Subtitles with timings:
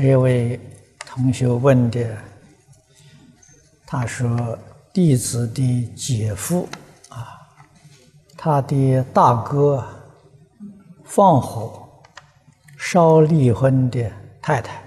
[0.00, 0.58] 这一位
[1.00, 2.16] 同学问的，
[3.86, 4.58] 他说
[4.94, 6.66] 弟子的姐夫
[7.10, 7.38] 啊，
[8.34, 9.84] 他的大哥
[11.04, 11.86] 放火
[12.78, 14.82] 烧离婚的太太，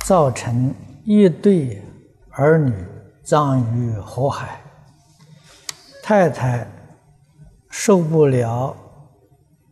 [0.00, 1.80] 造成一对
[2.30, 2.74] 儿女
[3.22, 4.60] 葬于火海，
[6.02, 6.66] 太太
[7.70, 8.76] 受不了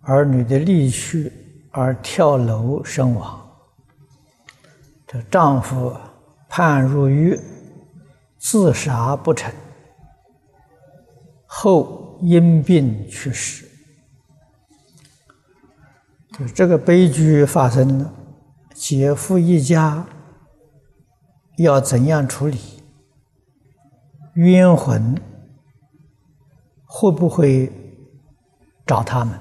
[0.03, 1.33] 儿女的离去
[1.73, 3.42] 而跳楼身亡。
[5.13, 5.95] 这丈夫
[6.49, 7.39] 判入狱，
[8.39, 9.53] 自杀不成，
[11.45, 13.69] 后因病去世。
[16.33, 18.15] 就这个悲剧发生了，
[18.73, 20.07] 姐夫一家
[21.59, 22.59] 要怎样处理？
[24.37, 25.15] 冤魂
[26.87, 27.71] 会不会
[28.87, 29.39] 找他们？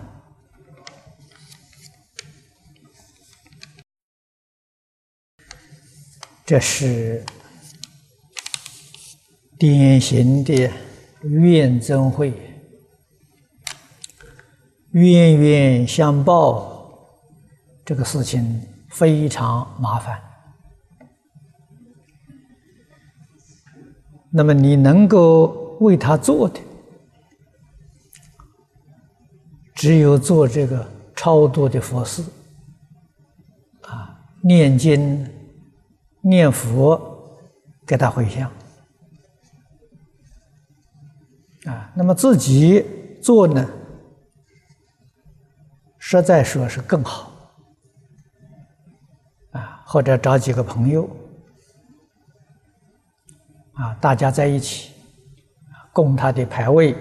[6.52, 7.24] 这是
[9.58, 10.70] 典型的
[11.22, 12.34] 怨憎会，
[14.92, 16.94] 冤冤相报，
[17.86, 20.22] 这个事情非常麻烦。
[24.30, 26.60] 那么你能够为他做的，
[29.74, 30.86] 只有做这个
[31.16, 32.22] 超度的佛事，
[33.84, 35.26] 啊，念经。
[36.22, 37.00] 念佛，
[37.86, 38.50] 给他回向
[41.66, 41.92] 啊。
[41.96, 42.86] 那么自己
[43.22, 43.68] 做呢，
[45.98, 47.32] 实在说是更好
[49.52, 49.84] 啊。
[49.86, 51.10] 或者找几个朋友
[53.74, 54.94] 啊，大家在一起
[55.92, 56.94] 供他的牌位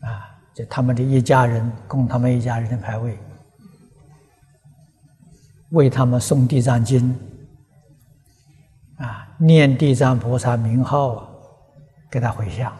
[0.00, 3.18] 啊，就他们的一家人供他们一家人的牌位，
[5.70, 7.14] 为他们诵地藏经。
[8.98, 11.28] 啊，念地藏菩萨名号啊，
[12.10, 12.76] 给他回向。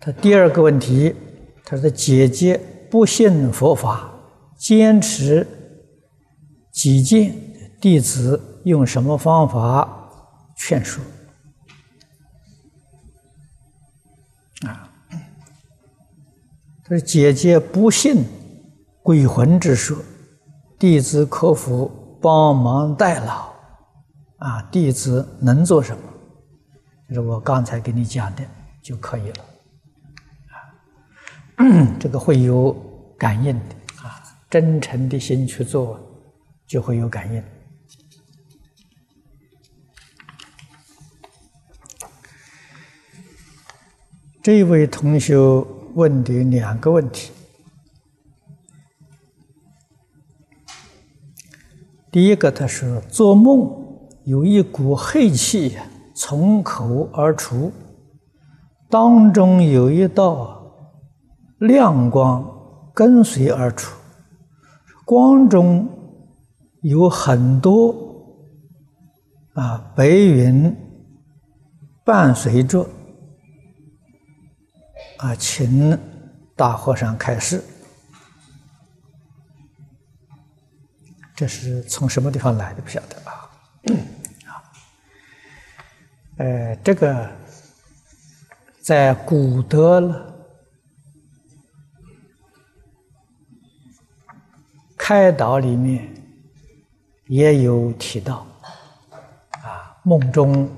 [0.00, 1.14] 他第二个问题，
[1.64, 2.60] 他说姐姐
[2.90, 4.12] 不信佛法，
[4.56, 5.46] 坚持
[6.72, 7.34] 己见，
[7.80, 10.10] 弟子用什么方法
[10.56, 11.02] 劝说？
[14.66, 14.90] 啊，
[16.82, 18.24] 他说姐姐不信
[19.02, 19.96] 鬼魂之说，
[20.78, 22.03] 弟子可否？
[22.24, 23.52] 帮忙代劳，
[24.38, 26.02] 啊，弟子能做什么？
[27.06, 28.42] 就是我刚才给你讲的
[28.80, 29.44] 就可以了，
[31.56, 31.66] 啊，
[32.00, 32.72] 这个会有
[33.18, 36.00] 感应的，啊，真诚的心去做，
[36.66, 37.44] 就会有感应。
[44.42, 45.36] 这位同学
[45.94, 47.32] 问的两个问题。
[52.14, 53.68] 第一个，他说做梦
[54.22, 55.76] 有一股黑气
[56.14, 57.72] 从口而出，
[58.88, 60.62] 当中有一道
[61.58, 62.48] 亮光
[62.94, 63.98] 跟随而出，
[65.04, 65.88] 光中
[66.82, 67.92] 有很多
[69.54, 70.72] 啊白云
[72.04, 72.86] 伴随着
[75.16, 75.98] 啊，请
[76.54, 77.60] 大和尚开示。
[81.34, 82.82] 这是从什么地方来的？
[82.82, 83.50] 不晓得啊。
[84.46, 84.62] 啊，
[86.36, 87.30] 呃，这个
[88.80, 90.32] 在古德
[94.96, 96.08] 开导里面
[97.26, 98.46] 也有提到，
[99.62, 100.70] 啊，梦中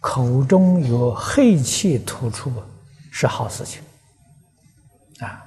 [0.00, 2.52] 口中有黑气吐出
[3.10, 3.82] 是好事情，
[5.20, 5.45] 啊。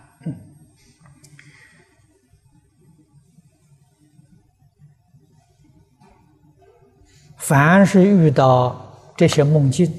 [7.50, 9.92] 凡是遇到这些梦境，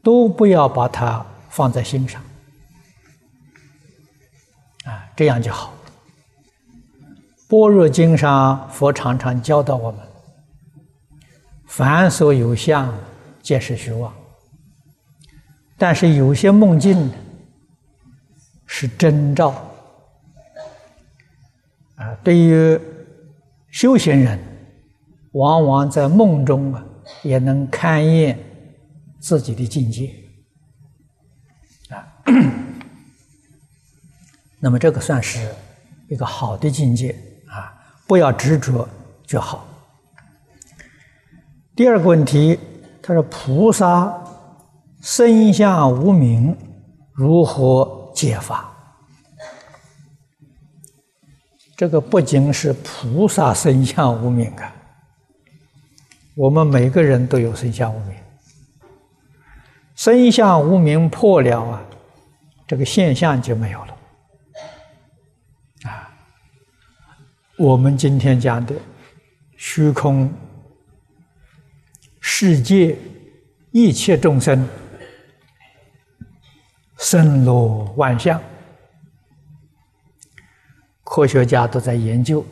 [0.00, 2.22] 都不要把它放在心上，
[4.84, 5.74] 啊，这样就好。
[7.48, 10.00] 般若经上佛常常教导我们：
[11.66, 12.96] 凡所有相，
[13.42, 14.14] 皆是虚妄。
[15.76, 17.12] 但是有些梦境
[18.66, 19.72] 是真照。
[22.24, 22.80] 对于
[23.70, 24.38] 修行人，
[25.32, 26.82] 往往在梦中啊，
[27.22, 28.38] 也能勘验
[29.20, 30.10] 自己的境界
[31.90, 32.00] 啊。
[34.58, 35.46] 那么这个算是
[36.08, 37.14] 一个好的境界
[37.46, 37.76] 啊，
[38.06, 38.88] 不要执着
[39.26, 39.68] 就好。
[41.76, 42.58] 第二个问题，
[43.02, 44.10] 他说菩萨
[45.02, 46.56] 身相无名，
[47.12, 48.73] 如何解法？
[51.76, 54.72] 这个不仅是菩萨身相无名啊，
[56.36, 58.14] 我们每个人都有身相无名。
[59.96, 61.82] 身相无名破了啊，
[62.66, 63.96] 这个现象就没有了。
[65.84, 66.10] 啊，
[67.58, 68.74] 我们今天讲的
[69.56, 70.32] 虚空
[72.20, 72.96] 世界
[73.72, 74.68] 一切众生
[76.96, 78.40] 森罗万象。
[81.14, 82.44] 科学家都在研究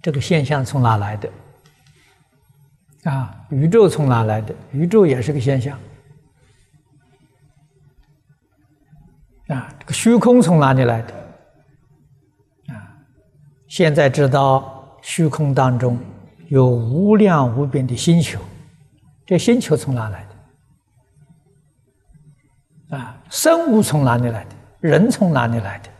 [0.00, 1.28] 这个现象从哪来的
[3.02, 3.34] 啊？
[3.50, 4.54] 宇宙从哪来的？
[4.70, 5.76] 宇宙也是个现象
[9.48, 9.74] 啊！
[9.80, 11.12] 这个虚空从哪里来的
[12.68, 12.94] 啊？
[13.66, 15.98] 现在知道虚空当中
[16.46, 18.38] 有无量无边的星球，
[19.26, 20.24] 这星球从哪来
[22.88, 23.20] 的啊？
[23.28, 24.50] 生物从哪里来的？
[24.78, 25.90] 人从哪里来的？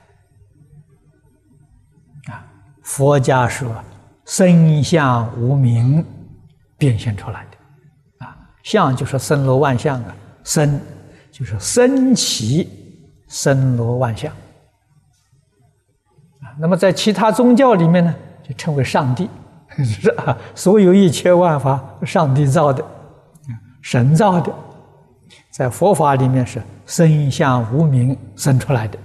[2.85, 3.69] 佛家说，
[4.27, 6.05] 身相无名
[6.79, 10.15] 变现出来的，啊，相就是森罗万象啊，
[10.45, 10.81] 身
[11.33, 12.71] 就是身起
[13.27, 14.31] 森罗万象，
[16.41, 18.15] 啊，那么在其他宗教里面呢，
[18.47, 19.31] 就称为上帝，
[19.83, 22.85] 是啊，所有一切万法，上帝造的，
[23.81, 24.53] 神造的，
[25.51, 28.99] 在佛法里面是身相无名生出来的，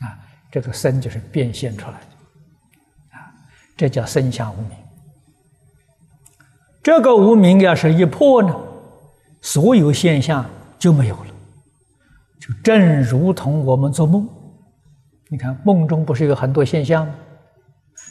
[0.00, 0.16] 啊，
[0.50, 2.11] 这个身就是变现出来的。
[3.76, 4.70] 这叫身相无名。
[6.82, 8.54] 这个无名要是一破呢，
[9.40, 10.44] 所有现象
[10.78, 11.26] 就没有了。
[12.40, 14.28] 就正如同我们做梦，
[15.28, 17.14] 你看梦中不是有很多现象吗？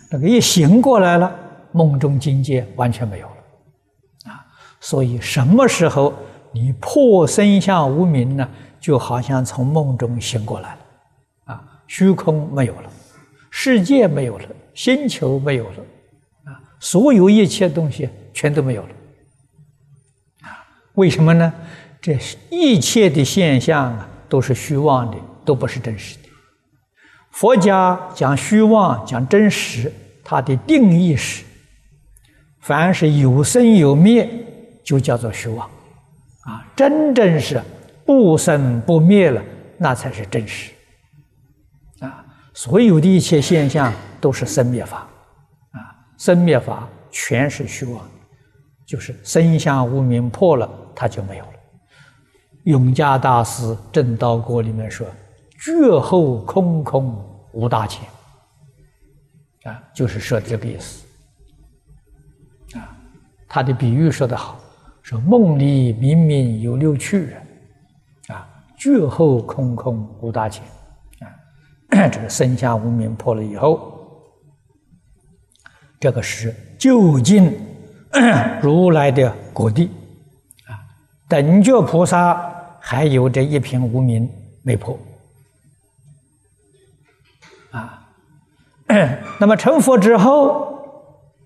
[0.09, 1.33] 那个一醒过来了，
[1.73, 4.31] 梦中境界完全没有了。
[4.31, 4.45] 啊，
[4.79, 6.13] 所以什么时候
[6.53, 8.49] 你破身相无名呢？
[8.79, 10.79] 就好像从梦中醒过来了。
[11.53, 12.89] 啊，虚空没有了，
[13.49, 14.45] 世界没有了。
[14.73, 15.77] 星球没有了，
[16.45, 18.89] 啊，所有一切东西全都没有了，
[20.41, 21.53] 啊，为什么呢？
[22.01, 22.17] 这
[22.49, 26.29] 一切的现象啊，都是虚妄的，都不是真实的。
[27.31, 29.91] 佛家讲虚妄，讲真实，
[30.23, 31.43] 它的定义是：
[32.59, 34.27] 凡是有生有灭，
[34.83, 35.69] 就叫做虚妄，
[36.41, 37.61] 啊，真正是
[38.05, 39.41] 不生不灭了，
[39.77, 40.71] 那才是真实。
[41.99, 44.99] 啊所有的一切现象都是生灭法，
[45.71, 45.79] 啊，
[46.17, 48.01] 生灭法全是虚妄，
[48.85, 51.51] 就是生相无名破了，它就没有了。
[52.65, 55.07] 永嘉大师《正道歌》里面说
[55.59, 57.19] ：“绝后空空
[57.51, 58.07] 无大千。”
[59.65, 61.05] 啊，就是说这个意思。
[62.77, 62.95] 啊，
[63.49, 64.59] 他的比喻说得好，
[65.01, 67.35] 说梦里明明有六趣，
[68.27, 68.47] 啊，
[68.77, 70.63] 绝后空空无大千。
[72.09, 73.90] 这个身相无名破了以后，
[76.01, 77.55] 这个是究竟
[78.59, 79.85] 如来的果地
[80.65, 80.73] 啊。
[81.29, 84.27] 等觉菩萨还有这一品无名
[84.63, 84.97] 没破
[87.69, 88.09] 啊。
[89.39, 90.75] 那么成佛之后，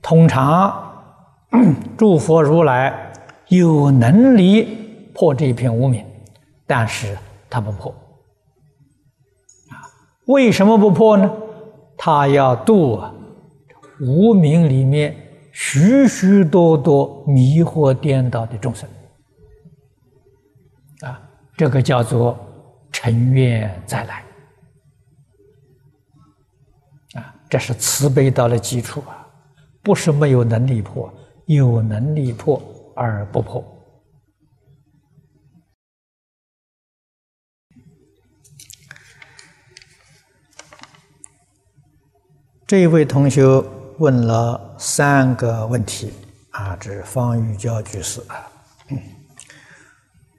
[0.02, 0.94] 通常
[1.98, 3.12] 诸佛如来
[3.50, 6.06] 有能力破这一片无名，
[6.66, 7.18] 但是
[7.50, 7.92] 他不破
[9.70, 9.84] 啊。
[10.28, 11.30] 为什么不破呢？
[11.98, 13.14] 他要度啊，
[14.00, 15.16] 无名里面
[15.52, 18.90] 许许多多迷惑颠倒的众生
[21.02, 21.22] 啊，
[21.56, 22.38] 这个叫做
[22.92, 24.24] 尘缘再来
[27.14, 29.26] 啊，这是慈悲道的基础啊，
[29.82, 31.14] 不是没有能力破，
[31.46, 32.62] 有能力破
[32.96, 33.64] 而不破。
[42.68, 43.44] 这一位同学
[43.98, 46.12] 问了三个问题
[46.52, 48.36] 啊，这是方玉娇居士啊。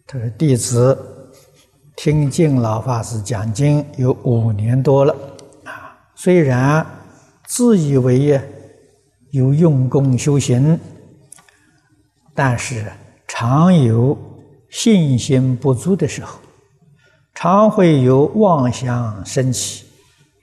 [0.06, 0.96] 他说：“弟子
[1.96, 5.14] 听敬老法师讲经有五年多了
[5.64, 6.86] 啊，虽然
[7.46, 8.40] 自以为
[9.30, 10.78] 有用功修行，
[12.34, 12.92] 但是
[13.26, 14.16] 常有
[14.70, 16.38] 信心不足的时候，
[17.34, 19.86] 常会有妄想升起，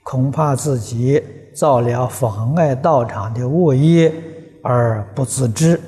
[0.02, 1.22] 恐怕自己。”
[1.54, 4.12] 造了妨碍道场的恶业
[4.62, 5.80] 而不自知，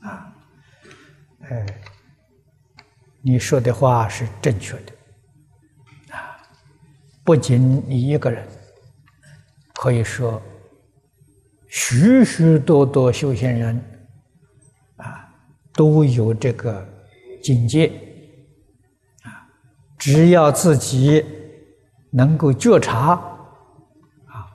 [0.00, 0.32] 啊，
[1.42, 1.66] 哎，
[3.20, 4.92] 你说的话是正确的，
[6.16, 6.34] 啊，
[7.22, 8.42] 不仅你一个人，
[9.74, 10.40] 可以说
[11.68, 13.76] 许许多多修行人，
[14.96, 15.28] 啊，
[15.74, 16.88] 都有这个
[17.42, 17.88] 境界，
[19.24, 19.44] 啊，
[19.98, 21.22] 只要自己
[22.10, 23.26] 能够觉察。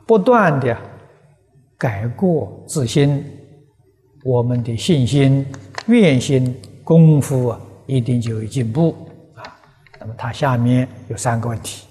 [0.06, 0.78] 不断的
[1.78, 3.24] 改过自新，
[4.24, 5.46] 我们的信心、
[5.88, 8.96] 愿心、功夫啊，一定就有进步
[9.36, 9.44] 啊。
[10.00, 11.88] 那么它下面有三个问题。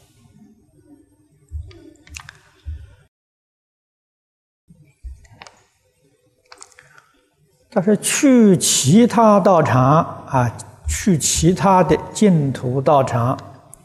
[7.71, 9.83] 他说：“去其他道场
[10.29, 10.57] 啊，
[10.87, 13.37] 去其他的净土道场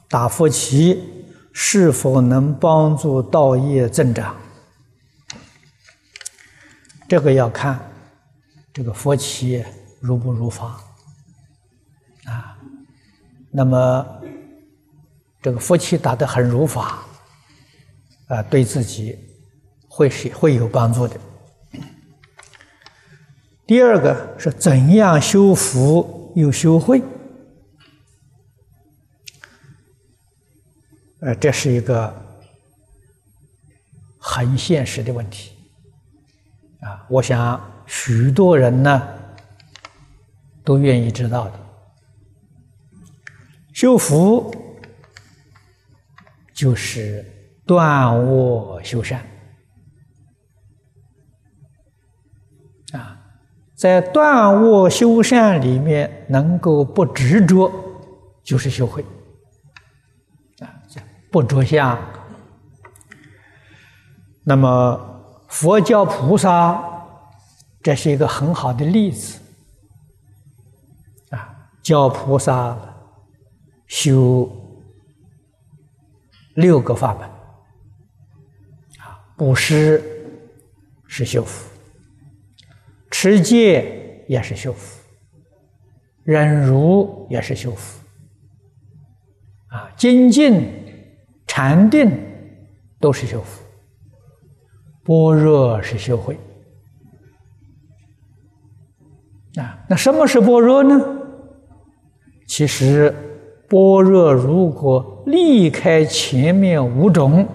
[0.07, 1.18] 打佛旗，
[1.53, 4.35] 是否能帮助道业增长？
[7.07, 7.79] 这个要看
[8.71, 9.65] 这个佛旗
[9.99, 10.79] 如不如法
[12.25, 12.55] 啊。
[13.51, 14.05] 那么
[15.41, 17.03] 这个佛旗打得很如法
[18.27, 19.17] 啊，对自己
[19.87, 21.19] 会是会有帮助的。”
[23.65, 27.01] 第二个是怎样修福又修慧？
[31.21, 32.13] 呃，这是一个
[34.17, 35.51] 很现实的问题
[36.79, 37.05] 啊！
[37.09, 39.07] 我想许多人呢
[40.63, 41.59] 都愿意知道的。
[43.73, 44.53] 修福
[46.53, 47.25] 就是
[47.65, 49.25] 断恶修善
[52.93, 53.17] 啊。
[53.75, 57.71] 在断恶修善里面，能够不执着，
[58.43, 59.05] 就是修慧，
[61.31, 61.99] 不着相。
[64.43, 66.83] 那么佛教菩萨，
[67.81, 69.39] 这是一个很好的例子
[71.29, 72.77] 啊，教菩萨
[73.87, 74.49] 修
[76.55, 77.23] 六个法门
[78.99, 80.03] 啊，布施
[81.07, 81.69] 是修福。
[83.11, 85.01] 持戒也是修福，
[86.23, 87.99] 忍辱也是修福，
[89.67, 90.88] 啊，精进、
[91.59, 92.09] 禅定
[93.01, 93.61] 都是修福，
[95.03, 96.39] 般若是修慧。
[99.57, 100.97] 啊，那什么是般若呢？
[102.47, 103.13] 其实，
[103.67, 107.45] 般若如果离开前面五种，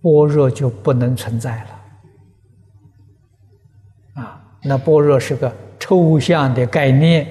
[0.00, 1.62] 般若就不能存在
[4.14, 4.22] 了。
[4.22, 7.26] 啊那般若是个抽象的概念，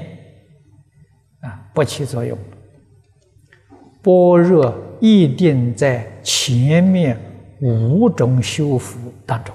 [1.41, 2.37] 啊，不起作用。
[4.03, 4.71] 般若
[5.03, 7.19] 一定在前面
[7.59, 9.53] 五种修福当中，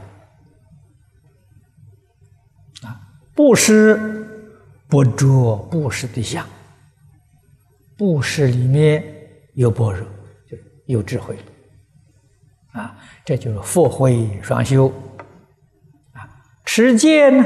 [2.83, 3.01] 啊，
[3.35, 3.97] 布施
[4.89, 6.47] 不着布施的相，
[7.97, 9.03] 布施里面
[9.55, 10.07] 有般若，
[10.47, 11.39] 就有智慧，
[12.73, 14.93] 啊，这就是福慧双修，
[16.13, 16.29] 啊，
[16.67, 17.43] 持戒呢？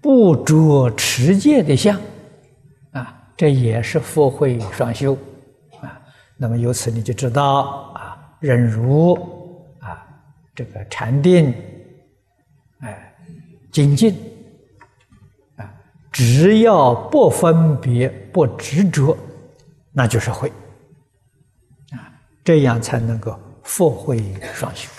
[0.00, 2.00] 不着持戒的相，
[2.90, 5.16] 啊，这也是佛慧双修，
[6.36, 9.14] 那么由此你就知道啊，忍辱
[9.80, 10.06] 啊，
[10.54, 11.54] 这个禅定，
[12.80, 13.14] 哎，
[13.72, 14.14] 精进，
[15.56, 15.64] 啊，
[16.12, 19.16] 只要不分别不执着，
[19.92, 20.52] 那就是慧，
[21.92, 22.12] 啊，
[22.44, 24.90] 这样才能够佛慧双修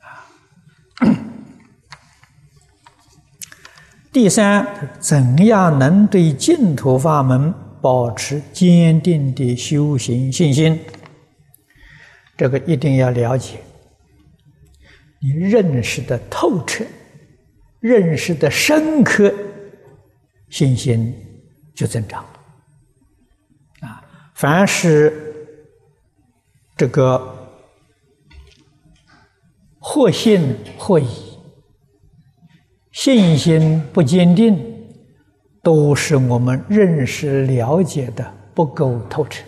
[0.00, 0.22] 啊。
[4.12, 4.64] 第三，
[5.00, 7.52] 怎样能对净土法门
[7.82, 10.78] 保持坚定的修行信心？
[12.36, 13.58] 这个一定要了解。
[15.20, 16.84] 你认识的透彻，
[17.80, 19.34] 认识的深刻，
[20.48, 21.12] 信心
[21.74, 22.24] 就增长。
[23.80, 24.02] 啊，
[24.34, 25.34] 凡是
[26.76, 27.60] 这个
[29.80, 31.06] 或信或疑。
[32.92, 34.71] 信心不坚定，
[35.62, 39.44] 都是我们认识了解的不够透彻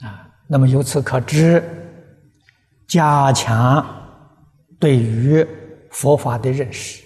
[0.00, 0.28] 啊。
[0.46, 1.62] 那么由此可知，
[2.88, 3.86] 加强
[4.78, 5.46] 对于
[5.90, 7.04] 佛法的认识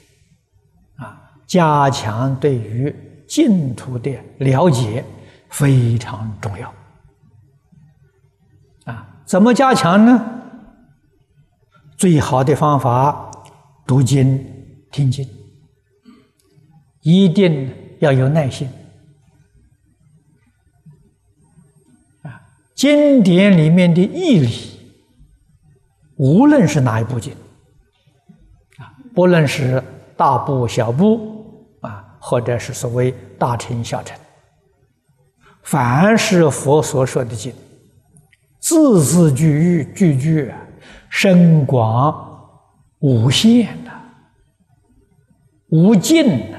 [0.97, 2.95] 啊，加强对于
[3.29, 5.05] 净土的了解
[5.51, 6.73] 非常重要
[8.85, 9.07] 啊。
[9.27, 10.33] 怎么加强呢？
[11.99, 13.31] 最好的方法，
[13.87, 14.45] 读经、
[14.91, 15.27] 听经，
[17.07, 18.69] 一定要有耐心。
[22.23, 22.43] 啊，
[22.75, 24.51] 经典里面的义理，
[26.17, 27.33] 无论是哪一部经，
[28.79, 29.81] 啊，不论是
[30.17, 34.19] 大部、小部，啊，或者是所谓大乘、小乘，
[35.63, 37.55] 凡是佛所说的经，
[38.59, 40.55] 字字句句句句。
[41.09, 42.59] 深广
[42.99, 43.91] 无限的、
[45.69, 46.59] 无尽的！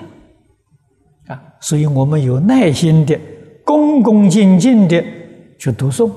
[1.67, 3.19] 所以我们有耐心的、
[3.65, 5.03] 恭恭敬敬的
[5.59, 6.09] 去读诵、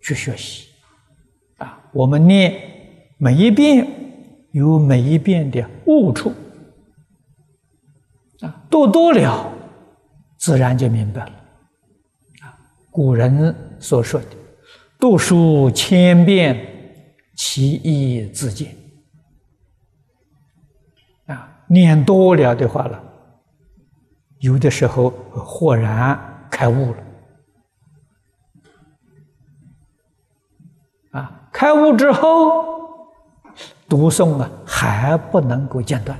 [0.00, 0.70] 去学习。
[1.58, 2.52] 啊，我们念
[3.16, 3.86] 每一遍
[4.50, 6.32] 有每一遍的悟处，
[8.40, 9.52] 啊，读多了，
[10.38, 11.32] 自然就明白了。
[12.40, 12.58] 啊，
[12.90, 14.26] 古人所说的
[14.98, 16.58] “读书千遍，
[17.36, 18.74] 其义自见”。
[21.26, 23.00] 啊，念多了的话了，
[24.42, 27.02] 有的时候豁然开悟了。
[31.12, 31.38] 啊。
[31.52, 32.64] 开悟之后，
[33.88, 36.18] 读诵啊还不能够间断。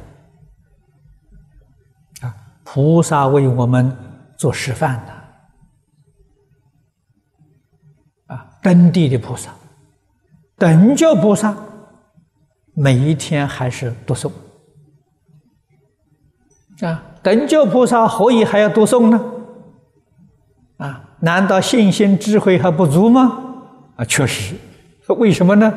[2.21, 3.97] 啊，菩萨为我们
[4.37, 5.13] 做示范的，
[8.27, 9.53] 啊，登地的菩萨，
[10.57, 11.57] 等觉菩萨，
[12.75, 14.31] 每一天还是读诵。
[16.83, 19.21] 啊，等觉菩萨何以还要读诵呢？
[20.79, 23.55] 啊，难道信心智慧还不足吗？
[23.97, 24.57] 啊，确实。
[25.19, 25.73] 为什么呢？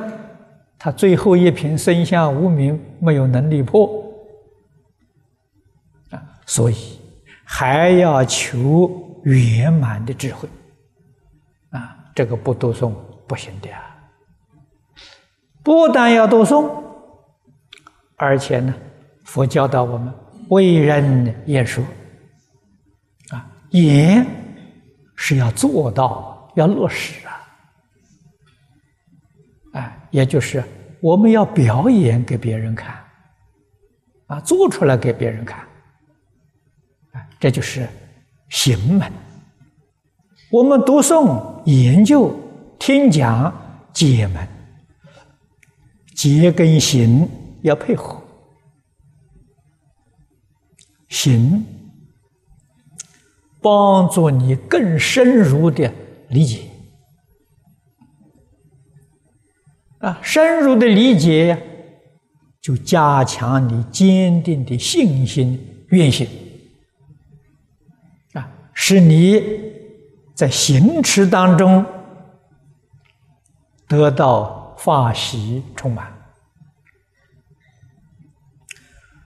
[0.77, 3.89] 他最后一品生相无名没有能力破
[6.11, 6.99] 啊，所以
[7.43, 8.91] 还要求
[9.23, 10.47] 圆满的智慧
[11.71, 12.91] 啊，这个不读诵
[13.27, 13.81] 不行的啊。
[15.63, 16.69] 不但要读诵，
[18.15, 18.73] 而且呢，
[19.23, 20.13] 佛教导我们
[20.49, 21.83] 为人言说
[23.29, 24.25] 啊，言
[25.15, 27.31] 是要做到，要落实啊。
[29.73, 30.63] 哎，也就是
[31.01, 32.95] 我们要表演给别人看，
[34.27, 35.67] 啊，做出来给别人看，
[37.11, 37.87] 哎，这就是
[38.49, 39.11] 行门。
[40.51, 42.33] 我们读诵、研究、
[42.79, 43.53] 听讲、
[43.91, 44.47] 解门，
[46.15, 47.27] 解跟行
[47.63, 48.21] 要配合，
[51.15, 51.65] 行
[53.61, 55.89] 帮助你更深入的
[56.27, 56.69] 理解。
[59.99, 61.57] 啊，深入的理解，
[62.61, 66.27] 就加强你坚定的信心、愿心，
[68.33, 69.41] 啊，使你
[70.35, 71.85] 在行持当中
[73.87, 76.13] 得到法喜充满。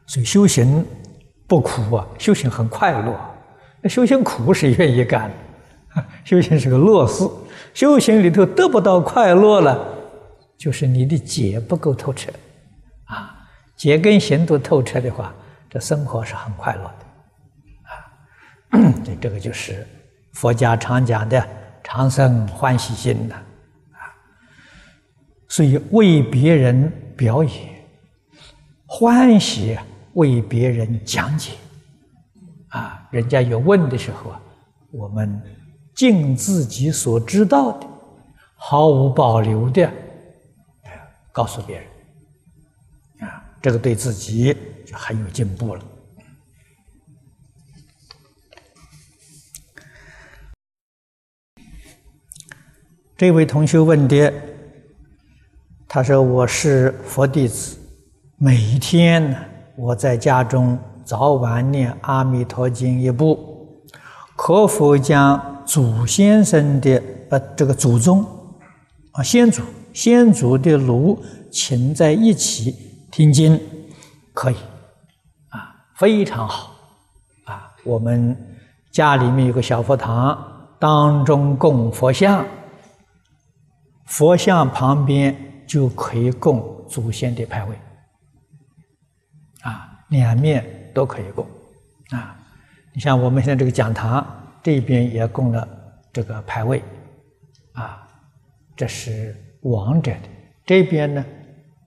[0.05, 0.85] 所以修行
[1.49, 3.19] 不苦啊，修行很快乐。
[3.81, 5.31] 那修行苦谁愿意干？
[6.23, 7.27] 修行是个乐事，
[7.73, 9.95] 修行里头得不到快乐了。
[10.55, 12.29] 就是你的解不够透彻，
[13.05, 13.33] 啊，
[13.77, 15.33] 解跟行都透彻的话，
[15.69, 19.87] 这生活是很快乐的，啊，这 这个就是
[20.33, 21.47] 佛家常讲的
[21.81, 23.35] 长生欢喜心呐，
[23.93, 24.11] 啊，
[25.47, 27.69] 所以为别人表演，
[28.85, 29.79] 欢喜
[30.13, 31.51] 为别人讲解，
[32.69, 34.41] 啊，人家有问的时候啊，
[34.91, 35.41] 我们
[35.93, 37.87] 尽自己所知道的，
[38.55, 39.91] 毫无保留的。
[41.31, 41.87] 告诉别人，
[43.29, 44.53] 啊，这个对自己
[44.85, 45.85] 就很有进步了。
[53.15, 54.33] 这位同学问的，
[55.87, 57.77] 他说：“我是佛弟子，
[58.37, 59.37] 每一天呢，
[59.79, 63.39] 我在家中早晚念《阿弥陀经》一部，
[64.35, 68.25] 可否将祖先生的呃这个祖宗
[69.13, 71.17] 啊先祖？”先祖的炉
[71.51, 72.75] 请在一起
[73.09, 73.59] 听经，
[74.33, 74.55] 可以，
[75.49, 76.71] 啊，非常好，
[77.45, 78.37] 啊，我们
[78.91, 80.37] 家里面有个小佛堂，
[80.77, 82.45] 当中供佛像，
[84.05, 85.35] 佛像旁边
[85.67, 87.75] 就可以供祖先的牌位，
[89.69, 91.45] 啊，两面都可以供，
[92.11, 92.35] 啊，
[92.93, 94.25] 你像我们现在这个讲堂
[94.63, 95.67] 这边也供了
[96.11, 96.81] 这个牌位，
[97.73, 98.07] 啊，
[98.75, 99.35] 这是。
[99.63, 100.29] 王者的。
[100.65, 101.25] 这边呢，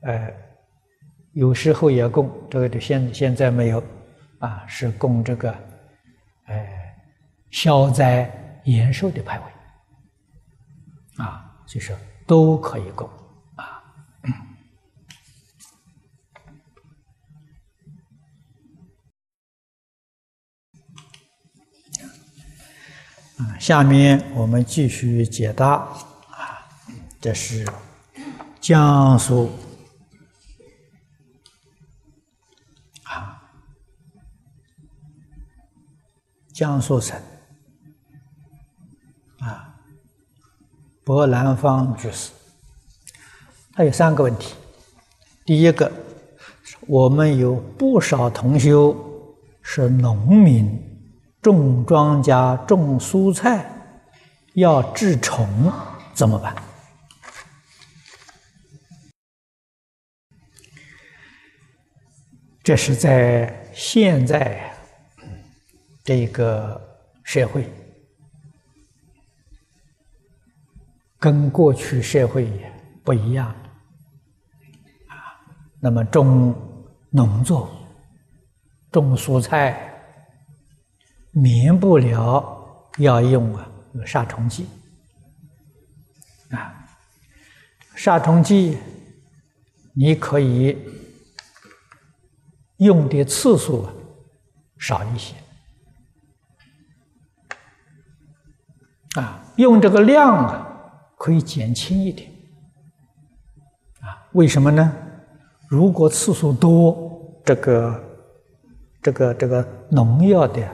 [0.03, 0.31] 呃，
[1.33, 3.83] 有时候也供这个就，现现在没有，
[4.40, 5.51] 啊，是供这个，
[6.49, 6.68] 呃，
[7.51, 8.31] 消灾
[8.64, 13.09] 延寿的牌位，啊，所以说都可以供，
[23.59, 26.66] 下面我们继续解答啊。
[27.20, 27.66] 这是
[28.61, 29.50] 江苏
[33.05, 33.42] 啊，
[36.52, 37.16] 江苏省
[39.38, 39.74] 啊，
[41.05, 42.31] 博兰芳居士，
[43.72, 44.55] 他有三个问题。
[45.44, 45.90] 第一个，
[46.88, 48.96] 我们有不少同修
[49.61, 50.91] 是农民，
[51.42, 53.70] 种庄稼种蔬菜
[54.55, 55.70] 要治虫
[56.14, 56.55] 怎么办？
[62.62, 64.72] 这是在现在
[66.05, 66.81] 这个
[67.24, 67.68] 社会
[71.18, 72.48] 跟过去社会
[73.02, 73.48] 不一样
[75.09, 75.42] 啊
[75.81, 76.55] 那么种
[77.11, 77.68] 农作物
[78.92, 79.91] 种蔬菜
[81.33, 83.68] 免不了要用啊
[84.07, 84.66] 杀虫剂
[86.51, 86.73] 啊。
[87.95, 88.79] 杀虫剂
[89.95, 90.77] 你可以。
[92.79, 93.87] 用的次数
[94.77, 95.37] 少一些，
[99.14, 100.66] 啊，用这个量啊
[101.16, 102.29] 可以减轻一点，
[104.01, 104.92] 啊，为什么呢？
[105.68, 108.05] 如果次数多，这个
[109.01, 110.68] 这个这个农药的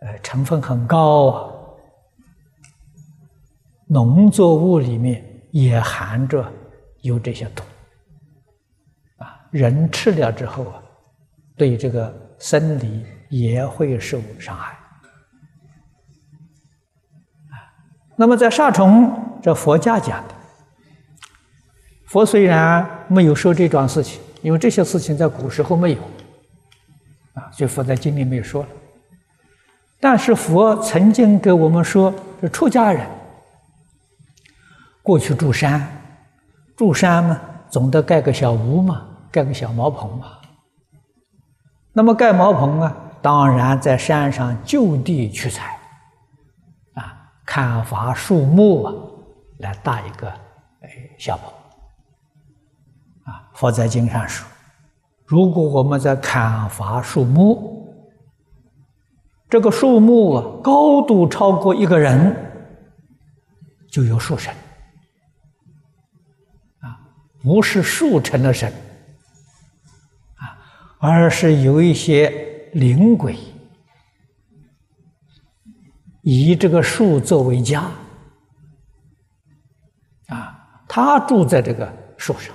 [0.00, 1.52] 呃成分很高啊，
[3.86, 6.52] 农作物里面也含着
[7.02, 7.62] 有这些毒，
[9.18, 10.82] 啊，人吃了之后啊。
[11.56, 14.72] 对这个生理也会受伤害
[17.50, 17.60] 啊。
[18.16, 20.34] 那么在杀虫，这佛家讲的，
[22.06, 25.98] 佛虽然没有说这桩事情，因为这些事情在古时候没有
[27.34, 28.68] 啊，所以佛在经里没有说了。
[30.00, 33.06] 但是佛曾经给我们说，这出家人
[35.02, 35.86] 过去住山，
[36.74, 40.38] 住山嘛，总得盖个小屋嘛，盖个小茅棚嘛。
[41.92, 45.78] 那么盖茅棚啊，当然在山上就地取材，
[46.94, 48.94] 啊，砍伐树木啊，
[49.58, 51.52] 来搭一个哎小棚。
[53.24, 54.48] 啊，佛在经上说，
[55.26, 57.79] 如果我们在砍伐树木，
[59.50, 62.34] 这个树木啊高度超过一个人，
[63.90, 64.54] 就有树神，
[66.78, 67.00] 啊，
[67.42, 68.72] 不是树成了神。
[70.36, 70.56] 啊
[71.02, 72.28] 而是有一些
[72.74, 73.34] 灵鬼
[76.22, 77.90] 以这个树作为家，
[80.28, 82.54] 啊，他住在这个树上，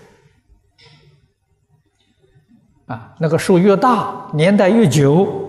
[2.85, 5.44] 啊，那个树越大，年代越久，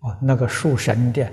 [0.00, 1.30] 哦，那个树神的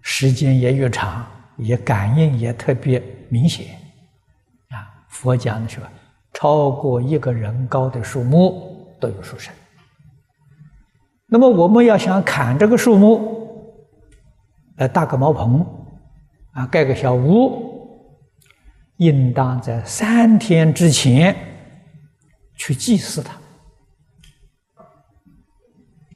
[0.00, 3.76] 时间也越长，也感应也特别明显，
[4.68, 5.80] 啊，佛讲的是
[6.32, 9.52] 超过一个人高的树木都有树神。
[11.26, 13.74] 那么我们要想砍这个树木，
[14.76, 15.66] 来搭个茅棚，
[16.52, 17.72] 啊，盖个小屋，
[18.98, 21.34] 应当在三天之前
[22.54, 23.36] 去祭祀它，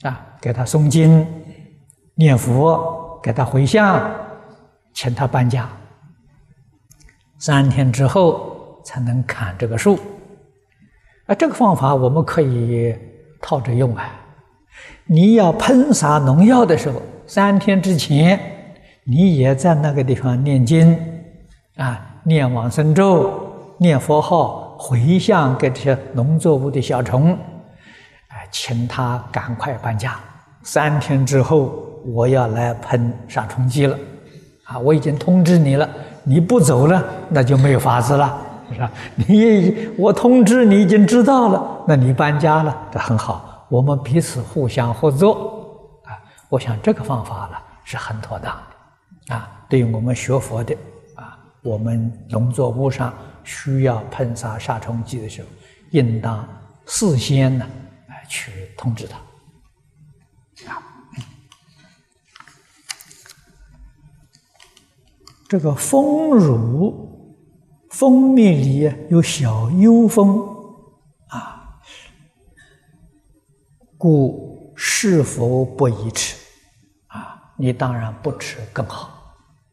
[0.09, 1.27] 啊，给他诵经、
[2.19, 4.11] 念佛，给他回向，
[4.95, 5.69] 请他搬家。
[7.39, 9.99] 三天之后才能砍这个树，
[11.27, 12.97] 啊，这个方法我们可以
[13.43, 14.11] 套着用啊。
[15.05, 18.41] 你要喷洒农药的时候，三天之前，
[19.05, 20.99] 你也在那个地方念经，
[21.77, 23.31] 啊，念往生咒，
[23.77, 27.39] 念佛号，回向给这些农作物的小虫，
[28.29, 30.19] 哎，请他赶快搬家。
[30.63, 33.99] 三天之后，我要来喷杀虫剂了，
[34.65, 35.89] 啊，我已经通知你了，
[36.23, 38.39] 你不走了，那就没有法子了，
[38.73, 38.91] 是吧？
[39.27, 43.67] 你我通知你已经知道了，那你搬家了，这很好。
[43.69, 46.15] 我们彼此互相合作啊，
[46.49, 48.57] 我想这个方法呢是很妥当
[49.29, 49.51] 的啊。
[49.69, 50.73] 对于我们学佛的
[51.17, 55.49] 啊，我们农作物上需要喷洒杀虫剂的时候，
[55.91, 56.47] 应当
[56.87, 57.67] 事先呢
[58.09, 59.19] 来去通知他
[65.49, 67.37] 这个蜂乳，
[67.91, 70.55] 蜂蜜里有小幽蜂。
[73.99, 76.37] 故是否不宜吃？
[77.07, 79.09] 啊，你当然不吃更好。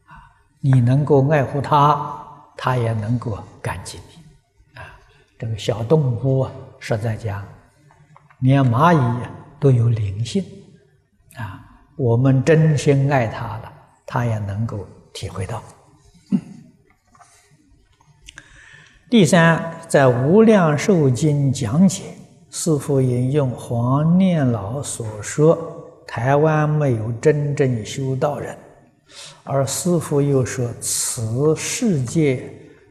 [0.06, 0.14] 啊，
[0.60, 2.24] 你能够爱护它，
[2.56, 4.80] 它也能够感激你。
[4.80, 4.96] 啊，
[5.38, 7.44] 这个小动物啊，实在讲，
[8.40, 9.26] 连蚂蚁
[9.60, 10.42] 都有灵性。
[11.36, 11.60] 啊，
[11.96, 13.72] 我们真心爱它了，
[14.06, 15.62] 它也能够体会到。
[19.08, 22.02] 第三，在《无量寿经》讲解。
[22.50, 25.56] 师父引用黄念老所说
[26.06, 28.56] ：“台湾没有真正修道人。”
[29.44, 32.48] 而师父又说：“此世界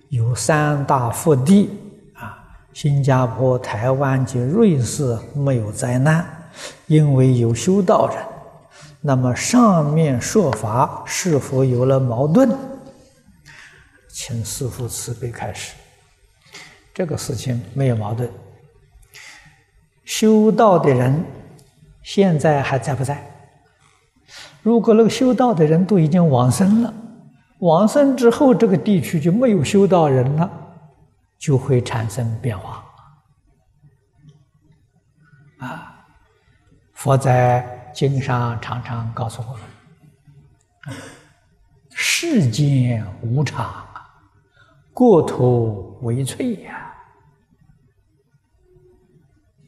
[0.09, 1.69] 有三大福地
[2.13, 2.37] 啊，
[2.73, 6.25] 新加坡、台湾及瑞士没有灾难，
[6.87, 8.17] 因为有修道人。
[9.05, 12.49] 那么上面说法是否有了矛盾？
[14.09, 15.75] 请师父慈悲开始。
[16.93, 18.31] 这个事情没有矛盾。”
[20.05, 21.21] 修道的人
[22.01, 23.29] 现在还在不在？
[24.61, 26.93] 如果那个修道的人都已经往生了，
[27.59, 30.49] 往生之后，这个地区就没有修道人了，
[31.37, 32.85] 就会产生变化。
[35.59, 36.05] 啊，
[36.93, 40.97] 佛在经上常常告诉我们：
[41.91, 43.85] 世间无常，
[44.93, 46.93] 过土为脆呀。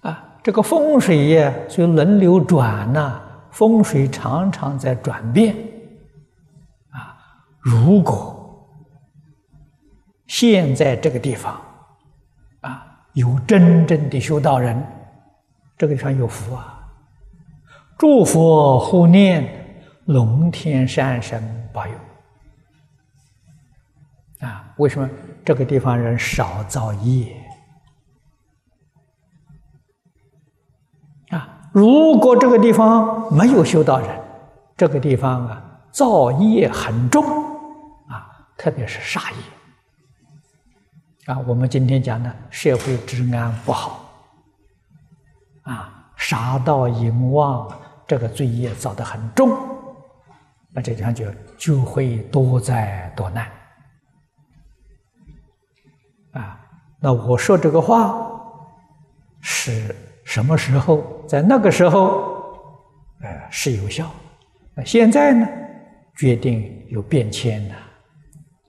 [0.02, 5.56] 啊，这个风水呀，就轮流转呐，风水常常在转变。
[6.90, 7.18] 啊，
[7.60, 8.68] 如果
[10.28, 11.62] 现在这个地方
[12.62, 14.84] 啊，有真正的修道人。
[15.78, 16.75] 这个地方有福啊！
[17.97, 19.49] 诸佛护念，
[20.05, 21.93] 龙天善神保佑
[24.41, 24.73] 啊！
[24.77, 25.10] 为什么
[25.45, 27.34] 这个地方人少造业
[31.29, 31.69] 啊？
[31.71, 34.10] 如果这个地方没有修道人，
[34.75, 37.23] 这个地方啊，造业很重
[38.10, 39.38] 啊，特别是杀业
[41.34, 41.39] 啊。
[41.47, 44.01] 我们今天讲的社会治安不好。
[45.63, 47.67] 啊，杀盗淫妄，
[48.08, 49.58] 这个罪业造得很重，
[50.72, 51.26] 那这地方就
[51.58, 53.50] 就会多灾多难。
[56.34, 56.60] 啊，
[57.00, 58.30] 那我说这个话
[59.41, 61.24] 是什么时候？
[61.28, 62.44] 在那个时候，
[63.22, 64.12] 呃，是有效。
[64.76, 65.48] 那现在呢，
[66.15, 67.76] 决定有变迁了。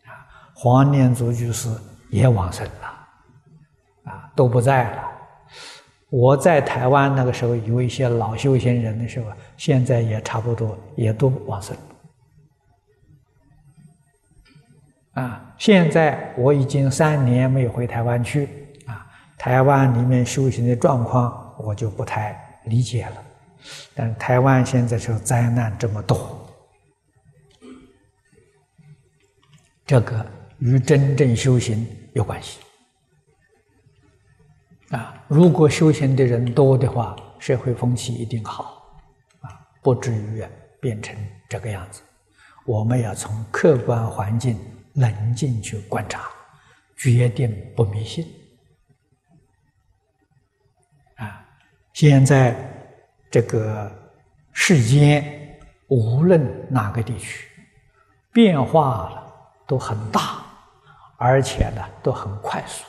[0.07, 1.69] 啊，黄念祖居士
[2.09, 5.13] 也往生了，啊，都不在了。
[6.09, 11.77] 我在台湾那个时候有一些老修行人的时候，现在也差不多也都往生。
[15.15, 18.49] 啊，现在我已经三年没有回台湾去，
[18.87, 23.23] 啊，台湾里面修行的状况我就不太理解了。
[23.95, 26.47] 但台湾现在是灾难这么多，
[29.85, 30.25] 这个
[30.59, 32.61] 与真正修行有关系。
[34.91, 38.87] 啊，如果修行的人多的话，社会风气一定好，
[39.41, 39.51] 啊，
[39.83, 40.45] 不至于
[40.81, 41.17] 变成
[41.49, 42.03] 这个样子。
[42.65, 44.59] 我们要从客观环境
[44.95, 46.29] 冷静去观察，
[46.97, 48.27] 决定不迷信。
[51.17, 51.45] 啊，
[51.93, 52.57] 现在
[53.29, 53.91] 这个
[54.53, 57.49] 世间无论哪个地区，
[58.33, 59.33] 变化了
[59.67, 60.45] 都很大，
[61.17, 62.85] 而且呢都很快速。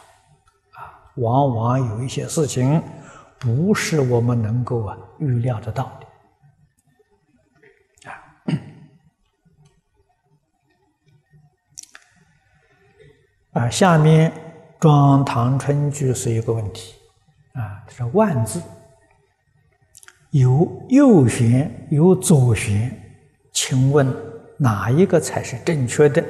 [1.17, 2.81] 往往有一些事情
[3.39, 6.07] 不是我们能够啊预料得到的
[8.09, 8.11] 啊。
[13.53, 14.31] 啊，下面
[14.79, 16.93] 庄唐春居士有个问题
[17.53, 18.61] 啊，是万字
[20.29, 22.95] 有右旋有左旋，
[23.51, 24.07] 请问
[24.57, 26.23] 哪一个才是正确的？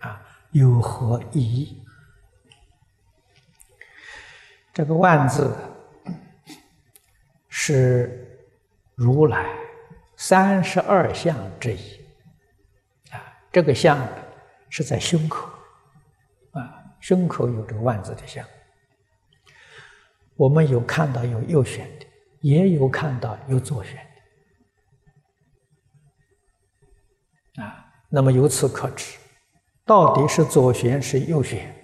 [0.00, 1.81] 啊，有何意义？
[4.72, 5.54] 这个万字
[7.48, 8.40] 是
[8.94, 9.54] 如来
[10.16, 12.00] 三十二相之一
[13.10, 13.20] 啊，
[13.52, 13.98] 这个相
[14.70, 15.46] 是在胸口
[16.52, 18.42] 啊，胸口有这个万字的相。
[20.36, 22.06] 我们有看到有右旋的，
[22.40, 23.94] 也有看到有左旋
[27.54, 27.92] 的啊。
[28.08, 29.18] 那么由此可知，
[29.84, 31.81] 到底是左旋是右旋？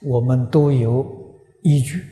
[0.00, 1.04] 我们都有
[1.62, 2.06] 依据，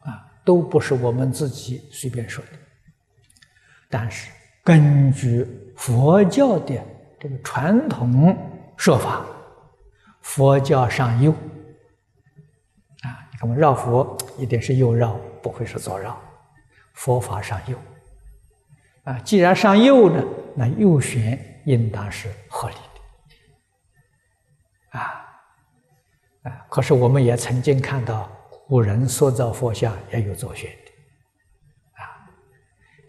[0.00, 2.50] 啊，都不是我们自己随便说的。
[3.88, 4.32] 但是
[4.62, 6.82] 根据佛教的
[7.18, 8.36] 这个传统
[8.76, 9.24] 说法，
[10.22, 11.30] 佛教上右，
[13.02, 16.20] 啊，你看我们绕佛一定是右绕，不会是左绕。
[16.94, 17.78] 佛法上右，
[19.04, 20.22] 啊，既然上右呢，
[20.54, 22.80] 那右旋应当是合理的，
[24.98, 25.19] 啊。
[26.42, 26.64] 啊！
[26.70, 28.30] 可是我们也曾经看到
[28.66, 32.24] 古人塑造佛像也有左旋的，啊，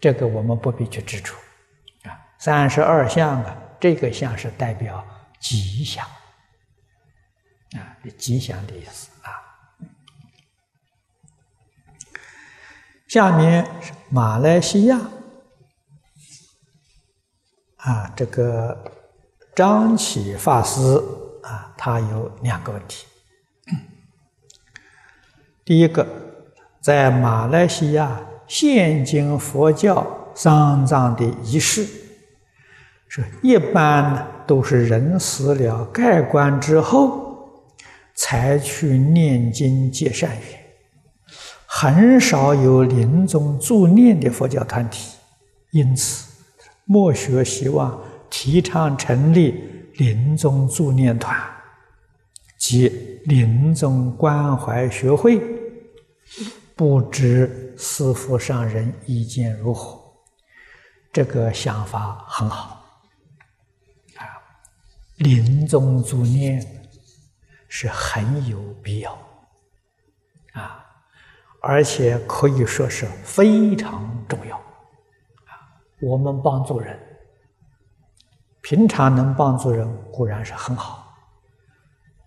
[0.00, 1.34] 这个我们不必去指出，
[2.02, 5.02] 啊，三十二相啊，这个相是代表
[5.40, 6.04] 吉祥，
[7.76, 9.30] 啊，吉祥的意思啊。
[13.08, 15.00] 下面是马来西亚，
[17.76, 18.92] 啊，这个
[19.54, 20.80] 张启法师
[21.42, 23.06] 啊，他有两个问题。
[25.64, 26.04] 第一个，
[26.80, 31.86] 在马来西亚现今佛教丧葬的仪式，
[33.06, 37.48] 是一般呢都是人死了盖棺之后，
[38.14, 40.60] 才去念经结善缘，
[41.64, 45.16] 很少有临终助念的佛教团体，
[45.70, 46.28] 因此，
[46.86, 49.62] 墨学希望提倡成立
[49.94, 51.51] 临终助念团。
[52.62, 52.88] 及
[53.24, 55.42] 临终关怀学会。
[56.76, 60.00] 不知师父上人意见如何？
[61.12, 62.86] 这个想法很好
[64.14, 64.22] 啊，
[65.16, 66.64] 临终助念
[67.68, 69.12] 是很有必要
[70.52, 70.86] 啊。
[71.60, 75.50] 而且可以说是非常重要，啊，
[76.00, 76.96] 我们帮助人，
[78.60, 81.01] 平常能帮助人固然是很好，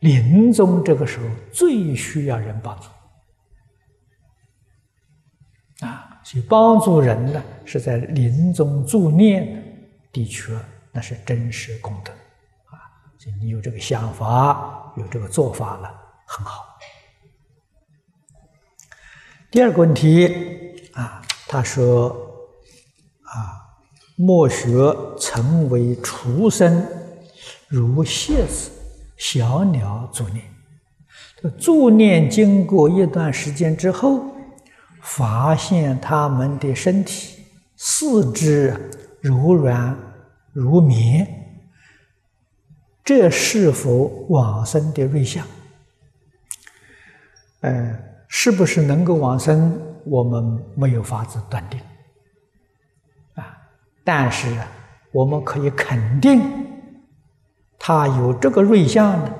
[0.06, 2.86] 临终这个时候最需要人帮助，
[5.84, 9.63] 啊，所以帮助人呢是在临终助念，
[10.13, 10.56] 的确
[10.91, 12.78] 那是真实功德，啊，
[13.18, 15.89] 所以你有这个想法，有这个做法了，
[16.28, 16.63] 很好。
[19.50, 20.28] 第二个问题
[20.94, 22.10] 啊，他说
[23.24, 23.58] 啊，
[24.18, 24.72] 莫学
[25.18, 26.88] 曾为畜生，
[27.68, 28.70] 如蝎子、
[29.17, 30.43] 小鸟助念。
[31.41, 34.25] 这助念经过一段时间之后，
[35.01, 37.43] 发现他们的身体
[37.75, 39.97] 四肢柔软
[40.54, 41.28] 如棉，
[43.04, 45.45] 这是否往生的瑞相？
[47.62, 48.01] 嗯。
[48.28, 49.80] 是不是能够往生？
[50.04, 51.80] 我们没有法子断定
[53.36, 53.56] 啊。
[54.04, 54.47] 但是
[55.13, 56.41] 我们可以肯定，
[57.78, 59.34] 他有这个瑞相呢，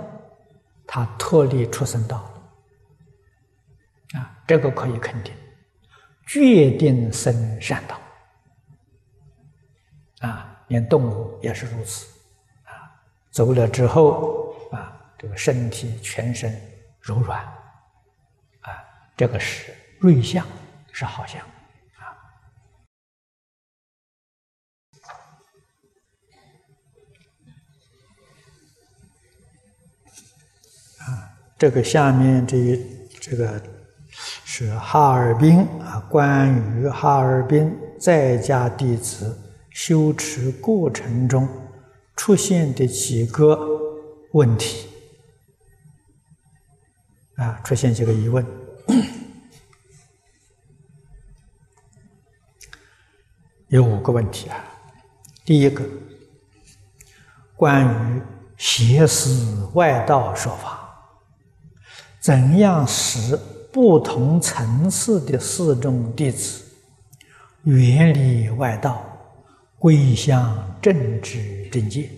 [0.86, 2.18] 他脱离出生道
[4.14, 5.34] 啊，这个可以肯定，
[6.28, 8.00] 决定生善道
[10.20, 10.52] 啊。
[10.68, 12.08] 连动物也是如此
[12.64, 12.90] 啊，
[13.30, 16.52] 走了之后啊，这个身体全身
[17.00, 17.40] 柔软。
[18.62, 18.74] 啊
[19.16, 20.46] 这个是瑞相，
[20.92, 21.40] 是好相
[31.58, 32.86] 这个下面这一
[33.22, 33.62] 这个
[34.44, 39.38] 是哈尔滨啊，关于哈尔滨在家弟子
[39.70, 41.48] 修持过程中
[42.16, 43.58] 出现的几个
[44.32, 44.88] 问题
[47.36, 48.46] 啊，出现几个疑问。
[53.68, 54.64] 有五个问题啊。
[55.44, 55.84] 第一个，
[57.56, 58.22] 关于
[58.58, 60.85] 邪思外道说法，
[62.26, 63.38] 怎样使
[63.72, 66.64] 不同层次的四众弟子
[67.66, 69.06] 远离外道，
[69.78, 72.10] 归向正知正见？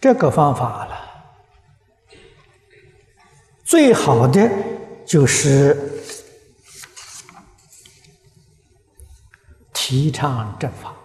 [0.00, 0.96] 这个方法了，
[3.62, 4.50] 最好的
[5.04, 5.76] 就是。
[9.74, 10.96] 提倡正法，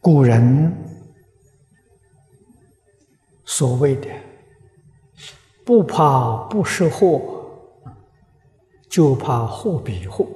[0.00, 0.72] 古人
[3.44, 4.08] 所谓的
[5.64, 7.20] “不怕不识货，
[8.88, 10.26] 就怕货比货”。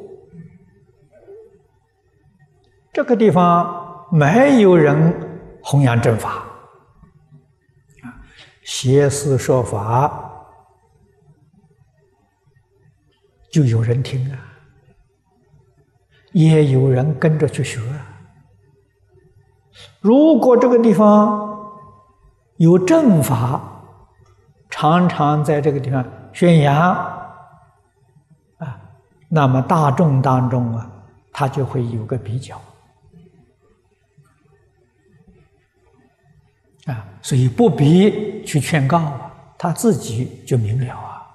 [2.93, 5.13] 这个地方没有人
[5.63, 6.47] 弘扬正法，
[8.03, 8.21] 啊，
[8.63, 10.21] 邪思说法。
[13.51, 14.39] 就有人听啊，
[16.33, 18.14] 也有人跟着去学啊。
[20.05, 21.73] 如果这个地方
[22.59, 23.59] 有正法，
[24.69, 26.79] 常常在这个地方宣扬
[28.59, 28.79] 啊，
[29.31, 30.87] 那么大众当中啊，
[31.33, 32.61] 他就会有个比较
[36.85, 41.27] 啊，所以不必去劝告啊，他自己就明了啊。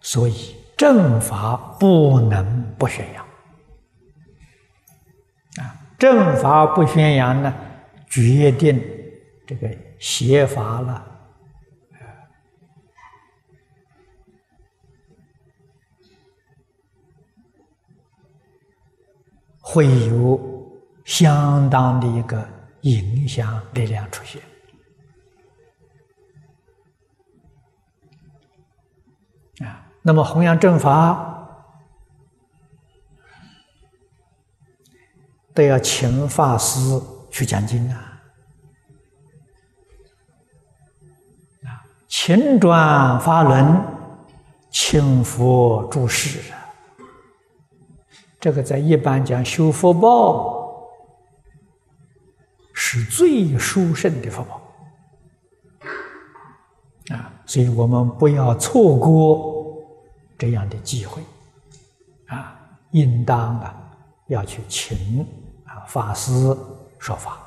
[0.00, 3.21] 所以正法不能不宣扬！
[6.02, 7.54] 正法不宣扬呢，
[8.08, 8.82] 决定
[9.46, 11.06] 这个邪法了，
[19.60, 22.44] 会有相当的一个
[22.80, 24.42] 影响力量出现。
[29.64, 31.41] 啊那么弘扬正法，
[35.54, 36.80] 都要请法师
[37.30, 38.22] 去讲经啊，
[41.64, 41.68] 啊，
[42.08, 43.80] 请转法轮，
[44.70, 46.40] 请佛注释。
[48.40, 50.88] 这个在一般讲修福报，
[52.74, 54.60] 是最殊胜的福报
[57.14, 57.32] 啊！
[57.46, 59.78] 所以我们不要错过
[60.36, 61.22] 这样的机会
[62.26, 62.58] 啊！
[62.90, 63.76] 应当啊
[64.26, 65.24] 要去请
[65.86, 66.32] 法师
[66.98, 67.38] 说法。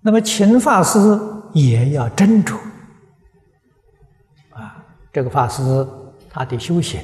[0.00, 0.98] 那么请法师
[1.52, 2.56] 也要斟酌
[4.50, 5.86] 啊，这个法师
[6.28, 7.00] 他的修行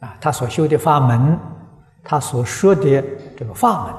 [0.00, 1.38] 啊，他所修的法门，
[2.02, 3.00] 他所说的
[3.36, 3.94] 这个法门，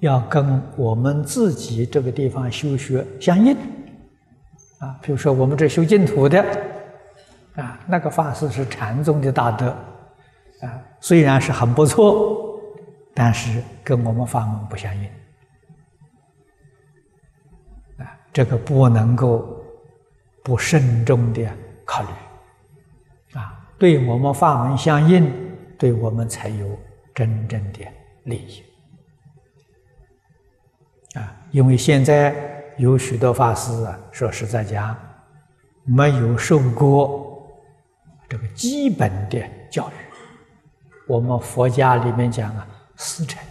[0.00, 3.56] 要跟我们自己这个地方修学相应
[4.80, 4.98] 啊。
[5.00, 6.44] 比如说我们这修净土的
[7.54, 9.72] 啊，那个法师是禅宗的大德
[10.62, 12.58] 啊，虽然是很不错，
[13.14, 15.04] 但是跟我们法门不相应。
[17.98, 19.62] 啊这个不能够
[20.42, 21.46] 不慎重的
[21.84, 22.08] 考虑
[23.38, 23.68] 啊！
[23.78, 25.30] 对我们法门相应，
[25.78, 26.78] 对我们才有
[27.14, 27.80] 真正的
[28.24, 28.62] 利益
[31.18, 31.36] 啊！
[31.50, 32.34] 因为现在
[32.78, 34.96] 有许多法师啊，说实在讲，
[35.84, 37.46] 没有受过
[38.28, 40.11] 这个基本的教育。
[41.06, 43.42] 我们佛家里面讲啊，师承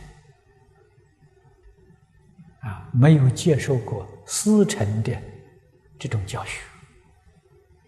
[2.61, 4.07] 啊，没有接受过。
[4.25, 5.11] 师承的
[5.99, 6.61] 这种教学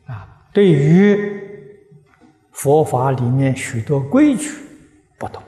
[0.07, 1.41] 啊，对于
[2.51, 4.49] 佛法里面许多规矩
[5.17, 5.41] 不懂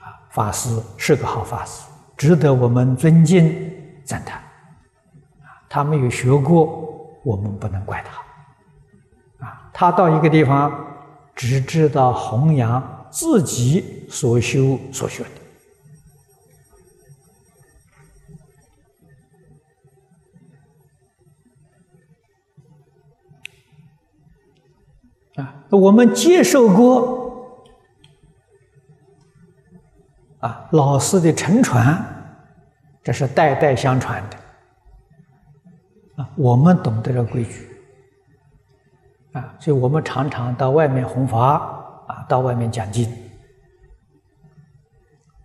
[0.00, 3.72] 啊，法师是个好法师，值得我们尊敬
[4.04, 4.38] 赞叹
[5.42, 5.62] 啊。
[5.68, 8.25] 他没有学过，我们不能怪他。
[9.78, 10.72] 他到一个地方，
[11.34, 15.22] 只知道弘扬自己所修所学
[25.34, 25.42] 的。
[25.42, 27.62] 啊，我们接受过
[30.38, 32.02] 啊老师的承传，
[33.04, 34.38] 这是代代相传的
[36.22, 36.30] 啊。
[36.34, 37.75] 我们懂得了规矩
[39.36, 41.58] 啊，所以我们常常到外面弘法
[42.08, 43.06] 啊，到外面讲经。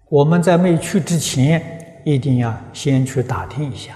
[0.09, 3.93] 我们在没去之前，一定要先去打听一下，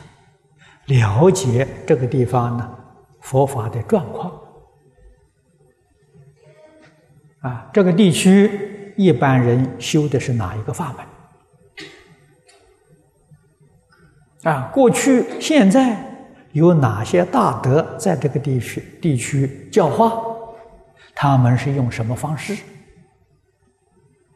[0.87, 2.77] 了解这个地方呢
[3.21, 4.33] 佛法的状况。
[7.39, 10.93] 啊，这个地区一般人修的是哪一个法
[14.43, 14.53] 门？
[14.53, 15.97] 啊，过去、现在
[16.55, 20.23] 有哪些大德在这个地区地区教化？
[21.13, 22.53] 他们是用什么方式？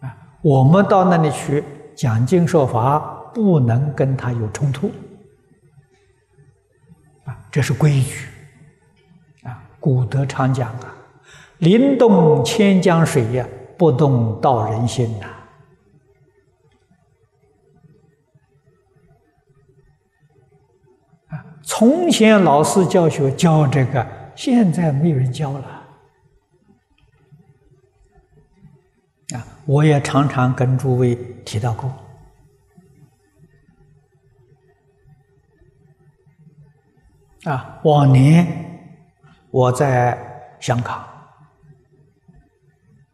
[0.02, 1.64] 啊，我们到那里去
[1.96, 3.00] 讲经说法，
[3.34, 4.92] 不能跟他有冲突。
[7.24, 8.28] 啊，这是规矩。
[9.44, 10.94] 啊，古德常讲啊。
[11.60, 13.48] 临动千江水呀，
[13.78, 15.28] 不动道人心呐！
[21.64, 24.06] 从前老师教学教这个，
[24.36, 25.66] 现在没有人教了。
[29.36, 31.94] 啊，我也常常跟诸位提到过。
[37.46, 38.46] 啊，往年
[39.52, 40.18] 我在
[40.60, 41.08] 香港。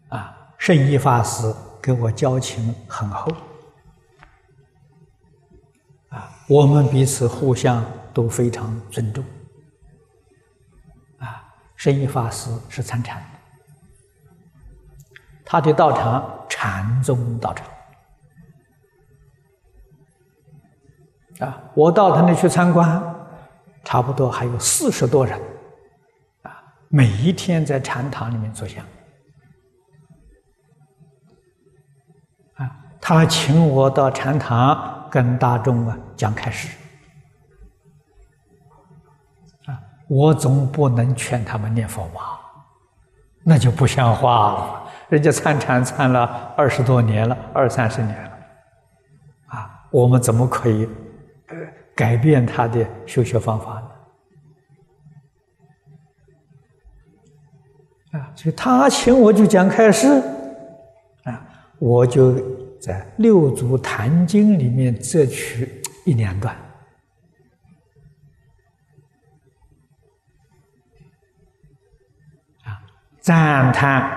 [0.10, 3.32] 啊圣意法师跟我交情很厚，
[6.10, 7.86] 啊，我们彼此互相
[8.16, 9.24] 都非常尊重，
[11.20, 11.46] 啊，
[11.76, 13.28] 圣意法师是参禅的，
[15.44, 17.68] 他的道场禅宗道场，
[21.40, 23.04] 啊，我到他那去参观，
[23.84, 25.38] 差不多还有四十多人，
[26.44, 28.82] 啊，每一天在禅堂里面坐香。
[33.08, 36.76] 他请我到禅堂跟大众啊讲开示，
[40.08, 42.42] 我总不能劝他们念佛吧？
[43.44, 44.84] 那就不像话了。
[45.10, 48.32] 人家参禅参了二十多年了，二三十年了，
[49.48, 50.88] 啊，我们怎么可以
[51.96, 53.74] 改变他的修学方法
[58.12, 58.20] 呢？
[58.20, 60.22] 啊，所以他请我就讲开示，
[61.24, 61.46] 啊，
[61.80, 62.36] 我就。
[62.78, 66.56] 在《六祖坛经》里面摘取一两段，
[73.26, 74.08] 赞叹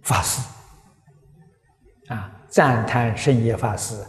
[0.00, 0.40] 法师，
[2.08, 4.02] 啊，赞叹圣业法师，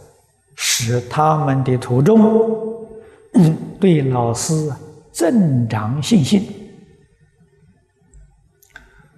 [0.56, 2.88] 使他们的途中
[3.78, 4.72] 对老师
[5.12, 6.42] 增长信心，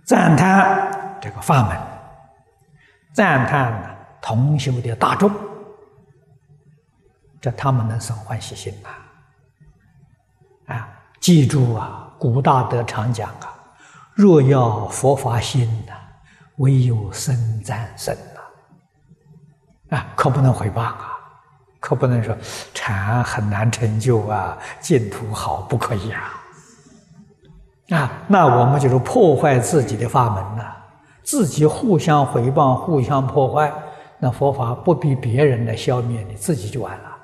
[0.05, 1.79] 赞叹这个法门，
[3.13, 5.31] 赞叹同修的大众，
[7.41, 8.89] 这他们能生欢喜心呐！
[10.75, 10.89] 啊，
[11.21, 13.53] 记住啊，古大德常讲啊，
[14.15, 15.93] 若要佛法心呐，
[16.57, 18.17] 唯有生赞生
[19.91, 19.99] 呐！
[19.99, 21.19] 啊，可不能毁谤啊，
[21.81, 22.35] 可不能说
[22.73, 26.33] 禅很难成就啊，净土好不可以啊！
[27.91, 30.75] 啊，那我们就是破坏自己的法门呐，
[31.23, 33.71] 自己互相毁谤、互相破坏，
[34.19, 37.17] 那佛法不比别人来消灭你自己就完了，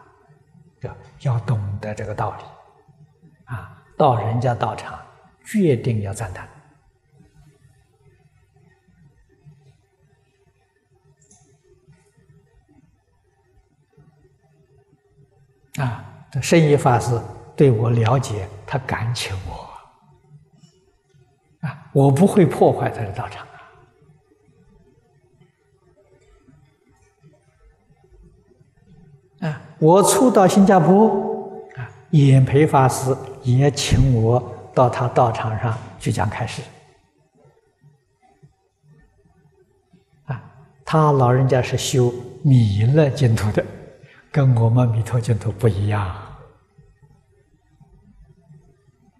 [0.82, 4.98] 要要懂得这个道理，啊，到人家道场，
[5.44, 6.48] 决定要赞叹，
[15.84, 17.20] 啊，这圣意法师
[17.54, 19.68] 对我了解，他敢请我。
[21.68, 23.46] 啊，我不会破坏他的道场
[29.40, 29.46] 啊！
[29.46, 33.14] 啊，我初到新加坡，啊，演培法师
[33.58, 34.42] 也请我
[34.74, 36.62] 到他道场上去讲开示。
[40.26, 40.42] 啊，
[40.84, 43.64] 他老人家是修弥勒净土的，
[44.30, 46.14] 跟我们弥陀净土不一样。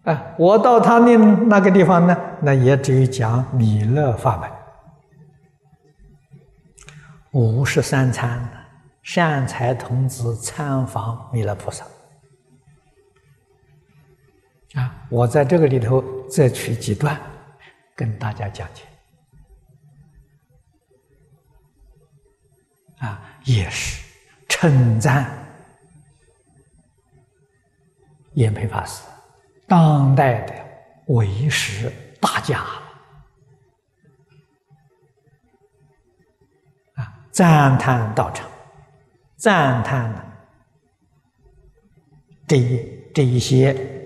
[0.04, 4.50] 啊，我到他那那个地方呢，那也只有讲弥勒法门，
[7.32, 8.66] 五十三参
[9.02, 11.84] 善财童子参访弥勒菩萨。
[14.74, 17.20] 啊，我在这个里头再取几段，
[17.96, 18.84] 跟大家讲解。
[22.98, 24.04] 啊，也是
[24.48, 25.28] 称赞
[28.34, 29.02] 延培法师。
[29.66, 30.54] 当代的
[31.06, 31.90] 为师
[32.20, 32.60] 大家
[36.94, 38.48] 啊，赞叹道场，
[39.36, 40.12] 赞叹
[42.46, 43.99] 这一这一些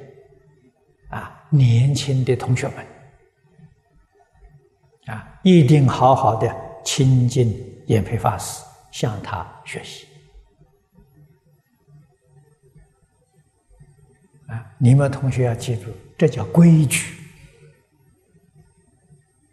[1.57, 2.86] 年轻的同学们
[5.07, 10.07] 啊，一定好好的亲近延培法师，向他学习。
[14.48, 17.14] 啊你们同学要记住，这叫规矩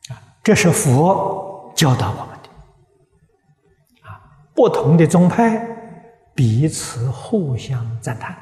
[0.10, 0.22] 啊！
[0.44, 2.50] 这是佛教导我们的
[4.10, 4.20] 啊。
[4.54, 5.66] 不同的宗派
[6.34, 8.38] 彼此互相赞叹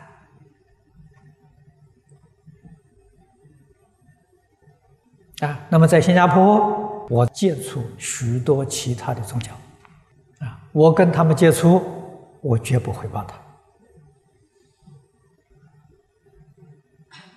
[5.42, 5.60] 啊。
[5.70, 9.54] 那么在新加坡，我接触许多其他的宗教
[10.40, 11.82] 啊，我跟他们接触，
[12.42, 13.40] 我绝不回报他。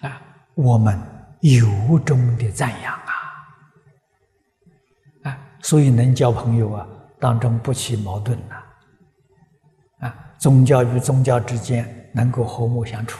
[0.08, 0.20] 啊
[0.54, 1.00] 我们
[1.40, 3.12] 由衷的赞扬啊，
[5.22, 6.86] 啊，所以能交朋友啊，
[7.18, 8.62] 当中不起矛盾呐，
[10.06, 13.18] 啊，宗教与宗教之间能够和睦相处，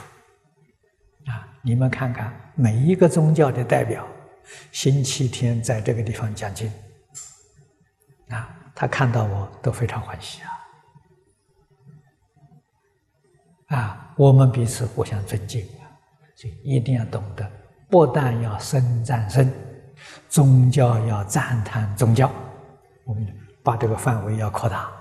[1.25, 4.05] 啊，你们看看每一个宗教的代表，
[4.71, 6.71] 星期天在这个地方讲经，
[8.29, 10.41] 啊，他看到我都非常欢喜
[13.67, 15.87] 啊，啊，我们彼此互相尊敬啊，
[16.35, 16.53] 所以。
[16.63, 17.49] 一定要懂得，
[17.89, 19.51] 不但要生赞生，
[20.29, 22.31] 宗教要赞叹宗教，
[23.05, 23.25] 我们
[23.63, 24.91] 把这个范围要扩大，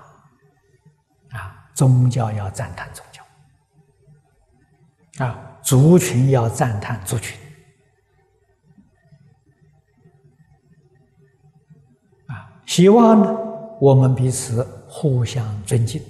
[1.31, 3.23] 啊，宗教要赞叹宗教，
[5.25, 7.39] 啊，族群要赞叹族群，
[12.73, 13.39] 希望呢，
[13.79, 16.01] 我们彼此互相尊敬，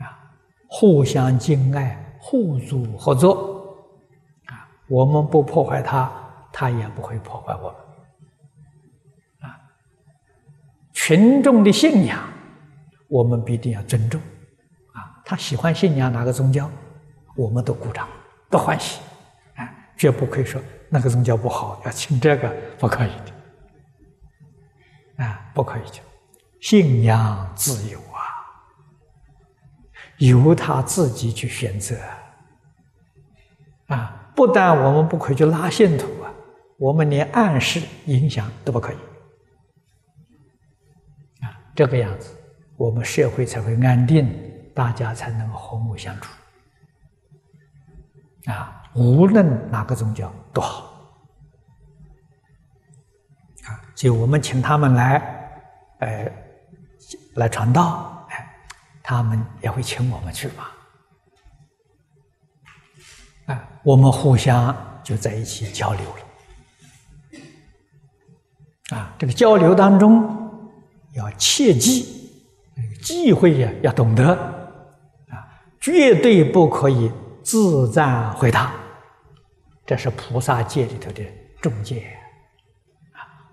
[0.00, 0.18] 啊，
[0.66, 3.62] 互相敬爱，互助合作。
[4.46, 6.10] 啊我们不破坏他，
[6.52, 9.48] 他也不会破坏我们。
[9.48, 9.54] 啊，
[10.92, 12.18] 群众的信仰，
[13.06, 14.20] 我们必定要尊重。
[14.92, 16.68] 啊，他喜欢信仰哪个宗教，
[17.36, 18.08] 我们都鼓掌，
[18.50, 19.00] 都欢喜。
[19.54, 20.60] 啊，绝不可以说
[20.90, 23.31] 那个宗教不好，要请这个，不可以的。
[25.16, 25.98] 啊，不可以的，
[26.60, 28.20] 信仰自由啊，
[30.18, 31.96] 由他自己去选择。
[33.86, 34.18] 啊。
[34.34, 36.32] 不但我们不可以去拉信徒啊，
[36.78, 38.96] 我们连暗示影响都不可以
[41.44, 42.34] 啊，这个样子，
[42.78, 44.26] 我们社会才会安定，
[44.74, 46.32] 大家才能和睦相处
[48.46, 48.82] 啊。
[48.94, 50.91] 无论哪个宗教都好
[54.02, 55.22] 就我们请他们来，
[56.00, 56.28] 呃，
[57.34, 58.52] 来传道，哎，
[59.00, 60.66] 他们也会请我们去嘛。
[63.84, 66.04] 我们互相就在一起交流
[68.90, 70.70] 了，啊，这个交流当中
[71.14, 72.28] 要切记，
[73.00, 74.32] 忌讳呀要懂得，
[75.28, 75.46] 啊，
[75.80, 77.08] 绝对不可以
[77.44, 78.72] 自赞回答，
[79.86, 81.24] 这是菩萨戒里头的
[81.60, 82.18] 重戒，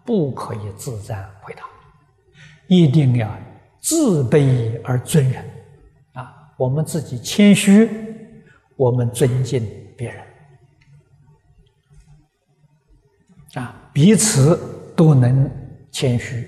[0.10, 1.62] 不可以自赞回答，
[2.66, 3.38] 一定要
[3.80, 5.45] 自卑而尊人，
[6.14, 7.88] 啊，我们自己谦虚，
[8.76, 9.64] 我们尊敬
[9.95, 10.24] 别人，
[13.53, 14.78] 啊，彼此。
[14.99, 15.49] 都能
[15.91, 16.45] 谦虚，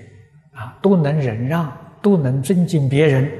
[0.52, 3.32] 啊，都能忍让，都能尊敬别人。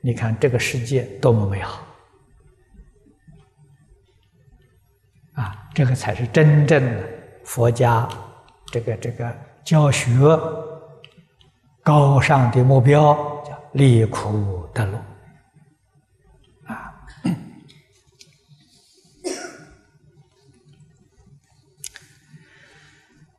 [0.00, 1.84] 你看这个世界多么美好，
[5.32, 7.02] 啊，这个才是真正的
[7.44, 8.08] 佛家
[8.66, 10.12] 这个这个教学
[11.82, 15.02] 高尚的目标，叫离苦得乐，
[16.66, 16.92] 啊。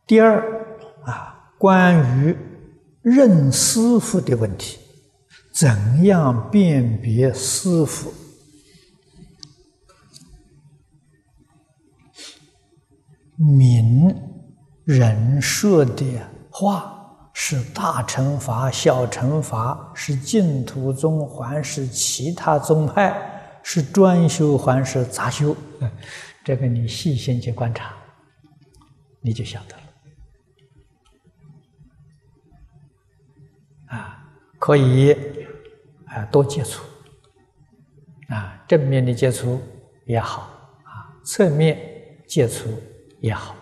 [0.07, 0.65] 第二。
[1.05, 2.36] 啊，关于
[3.03, 4.80] 认师傅的问题，
[5.53, 8.11] 怎样辨别师傅？
[13.36, 14.34] 名
[14.86, 16.21] 人说的
[16.51, 16.91] 话
[17.33, 23.31] 是大乘法、小乘法，是净土宗还是其他宗派？
[23.63, 25.55] 是专修还是杂修？
[26.45, 27.93] 这个你细心去观察，
[29.21, 29.81] 你就晓得了。
[33.88, 34.23] 啊
[34.59, 35.11] 可以
[36.05, 36.83] 啊，多接触
[38.29, 39.59] 啊，正面的接触
[40.05, 40.41] 也好
[40.83, 41.79] 啊，侧面
[42.27, 42.69] 接触
[43.19, 43.55] 也好。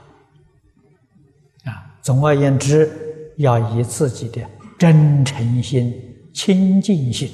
[2.04, 2.92] 总而言之，
[3.38, 4.46] 要以自己的
[4.78, 5.92] 真诚心、
[6.34, 7.32] 清净心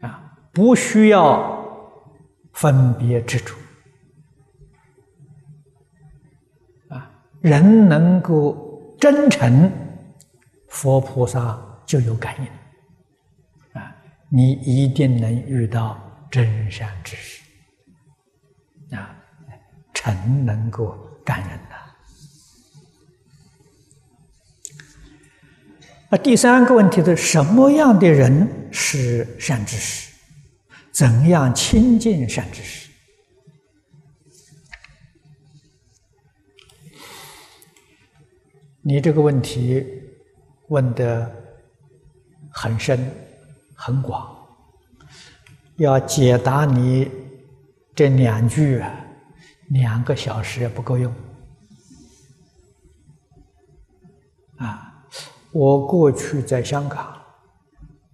[0.00, 1.64] 啊，不需要
[2.52, 3.54] 分别执着
[6.88, 7.08] 啊，
[7.40, 9.70] 人能够真诚。
[10.70, 13.96] 佛菩萨就有感应啊！
[14.28, 15.98] 你一定能遇到
[16.30, 17.42] 真善知识
[18.94, 19.16] 啊，
[19.94, 20.94] 诚能够
[21.24, 21.87] 感人的。
[26.10, 30.10] 那第三个问题是：什么样的人是善知识？
[30.90, 32.90] 怎样亲近善知识？
[38.80, 39.94] 你这个问题。
[40.68, 41.34] 问的
[42.50, 43.10] 很深
[43.74, 44.36] 很广，
[45.76, 47.10] 要解答你
[47.94, 48.84] 这两句，
[49.68, 51.10] 两个小时不够用。
[54.58, 54.87] 啊，
[55.52, 57.20] 我过去在香港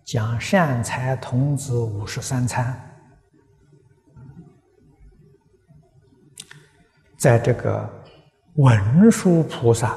[0.05, 2.78] 讲善财童子五十三参，
[7.16, 7.89] 在这个
[8.55, 9.97] 文殊菩萨。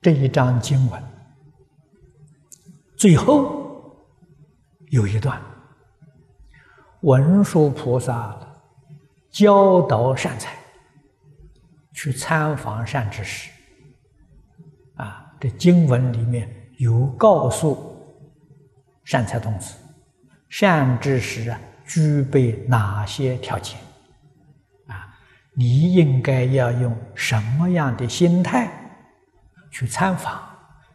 [0.00, 1.02] 这一章经文
[2.96, 3.96] 最后
[4.90, 5.40] 有一段，
[7.00, 8.38] 文殊菩萨
[9.30, 10.58] 教导善财
[11.94, 13.53] 去参访善知识。
[15.44, 17.94] 这经文里面有告诉
[19.04, 19.74] 善财童子，
[20.48, 23.78] 善知识啊具备哪些条件？
[24.86, 25.14] 啊，
[25.52, 28.70] 你应该要用什么样的心态？
[29.70, 30.40] 去参访，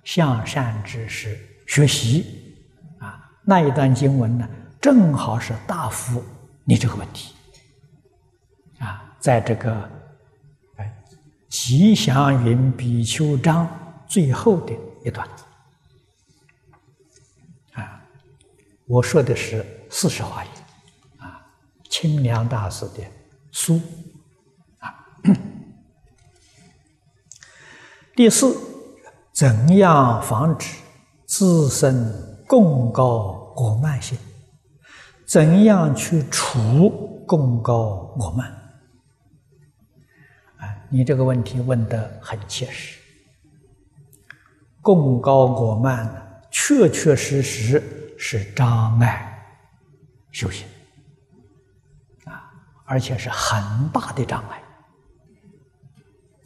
[0.04, 1.38] 向善知识
[1.68, 2.58] 学习，
[2.97, 4.50] 啊，那一段经文呢，
[4.82, 6.24] 正好是答复
[6.64, 7.36] 你这个问题，
[8.80, 9.88] 啊，在这个
[11.50, 13.68] 吉祥云比丘章
[14.10, 14.74] 最后的
[15.05, 15.26] 一段，
[17.74, 18.01] 啊，
[18.86, 20.53] 我说的是四十华严，
[21.20, 21.39] 啊，
[21.89, 23.01] 清凉大师的
[23.51, 23.80] 书，
[24.80, 25.07] 啊，
[28.18, 28.66] 第四。
[29.32, 30.76] 怎样防止
[31.26, 34.18] 自身共高我慢性？
[35.26, 36.89] 怎样去除
[37.26, 38.51] 共高我慢？
[40.57, 42.99] 啊，你这个问题问得很切实。
[44.82, 46.21] 共高我慢呢，
[46.51, 47.82] 确确实实
[48.17, 49.25] 是障碍
[50.32, 50.67] 修行
[52.25, 52.51] 啊，
[52.86, 54.61] 而且是很大的障碍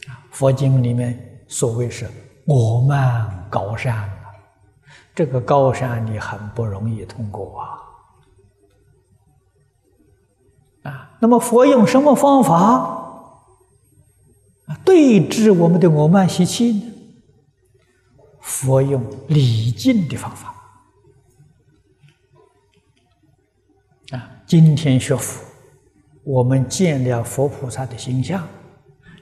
[0.08, 0.20] 啊。
[0.32, 2.10] 佛经里面所谓是。
[2.46, 4.12] 我慢高山啊，
[5.16, 7.80] 这个高山你很不容易通过啊！
[10.92, 13.30] 啊，那么佛用什么方法
[14.84, 16.93] 对治我们的我慢习气呢？
[18.44, 20.54] 佛用礼敬的方法
[24.12, 24.30] 啊！
[24.46, 25.42] 今天学佛，
[26.26, 28.46] 我们见了佛菩萨的形象，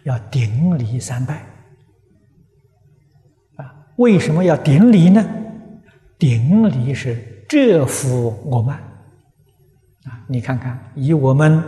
[0.03, 1.45] 要顶礼三拜。
[3.57, 5.23] 啊，为什么要顶礼呢？
[6.17, 8.77] 顶礼是折服我慢。
[10.05, 11.63] 啊，你看看，以我们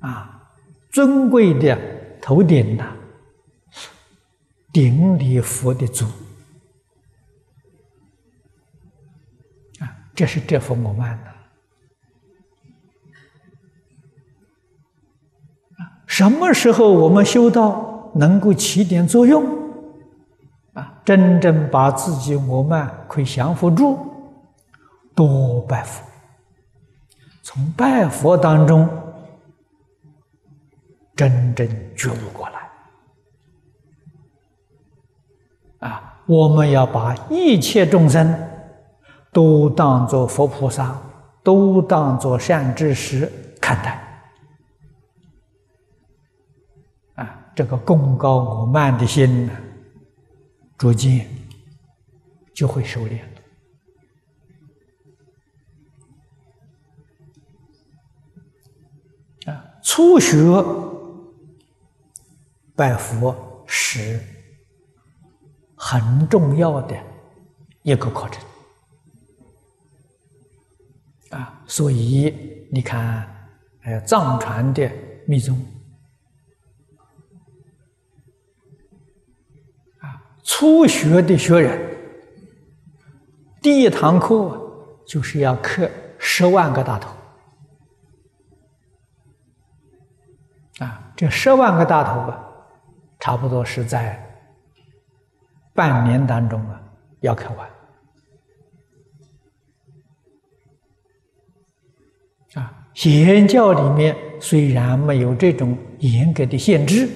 [0.00, 0.46] 啊
[0.92, 1.78] 尊贵的
[2.20, 2.94] 头顶呐，
[4.74, 6.06] 顶礼佛的足。
[10.16, 11.30] 这是折服我慢的。
[16.06, 19.44] 什么时候我们修道能够起点作用？
[20.72, 23.98] 啊，真正把自己我慢可以降服住，
[25.14, 26.02] 多拜佛。
[27.42, 28.88] 从拜佛当中
[31.14, 32.70] 真正觉悟过来。
[35.88, 38.34] 啊，我们要把一切众生
[39.32, 41.00] 都当作佛菩萨，
[41.42, 44.22] 都当作善知识看待
[47.14, 47.52] 啊。
[47.54, 49.52] 这个功高我慢的心呢，
[50.78, 51.28] 逐渐
[52.54, 53.20] 就会收敛
[59.50, 60.36] 啊，初学
[62.74, 64.20] 拜佛是
[65.76, 66.96] 很重要的
[67.82, 68.42] 一个课程
[71.66, 73.28] 所以你看，
[73.84, 74.90] 呃，藏传的
[75.26, 75.56] 密宗。
[80.00, 81.96] 啊初学的学人，
[83.60, 84.58] 第一堂课
[85.06, 87.10] 就是要刻十万个大头
[90.78, 91.12] 啊！
[91.16, 92.44] 这十万个大头啊，
[93.18, 94.22] 差不多是在
[95.74, 96.80] 半年当中啊
[97.20, 97.68] 要刻完
[102.96, 107.08] 显教里面虽然没有这种严格的限制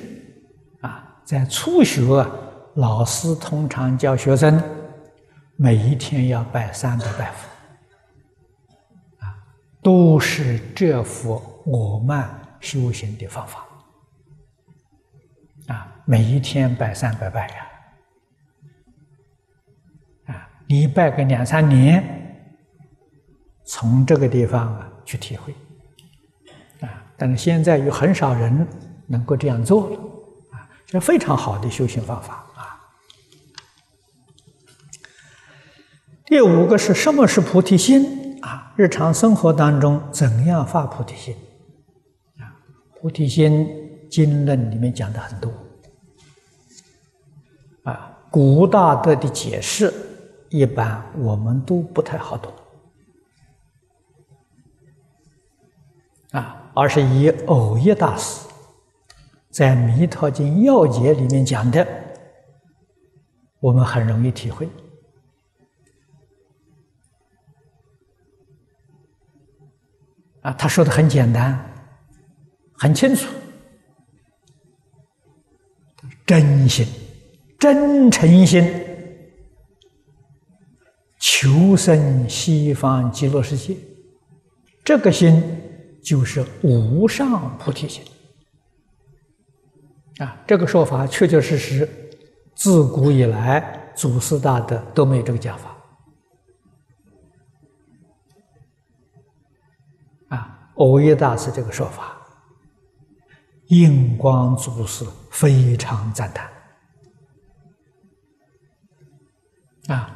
[0.83, 2.31] 啊，在初学啊。
[2.76, 4.62] 老师通常教学生，
[5.57, 7.49] 每一天要拜三百拜佛，
[9.18, 9.35] 啊，
[9.83, 13.66] 都是这幅我慢修行的方法，
[15.66, 17.66] 啊，每一天拜三百拜呀，
[20.26, 22.05] 啊，你拜个两三年，
[23.64, 25.53] 从这个地方啊去体会，
[27.21, 28.66] 但是现在有很少人
[29.07, 29.97] 能够这样做了，
[30.53, 32.81] 啊，这非常好的修行方法啊。
[36.25, 38.73] 第五个是什么是菩提心啊？
[38.75, 41.37] 日常生活当中怎样发菩提心
[42.39, 42.57] 啊？
[42.99, 43.68] 菩提心
[44.11, 45.53] 经论里面讲的很多
[47.83, 49.93] 啊，古大德的解释
[50.49, 52.51] 一般我们都不太好懂
[56.31, 58.49] 啊，而是以偶一大师
[59.51, 61.87] 在《弥陀经要解》里面讲的，
[63.59, 64.66] 我们很容易体会。
[70.41, 71.70] 啊，他说的很简单，
[72.72, 73.31] 很清楚，
[76.24, 76.87] 真心、
[77.59, 78.64] 真诚心，
[81.18, 83.76] 求生西方极乐世界，
[84.83, 85.45] 这个心
[86.03, 88.03] 就是无上菩提心。
[90.18, 91.88] 啊，这个说法确确实实，
[92.55, 95.76] 自古以来祖师大德都没有这个讲法
[100.28, 100.70] 啊。
[100.74, 102.16] 欧耶大师这个说法，
[103.68, 106.51] 印光祖师非常赞叹
[109.88, 110.14] 啊！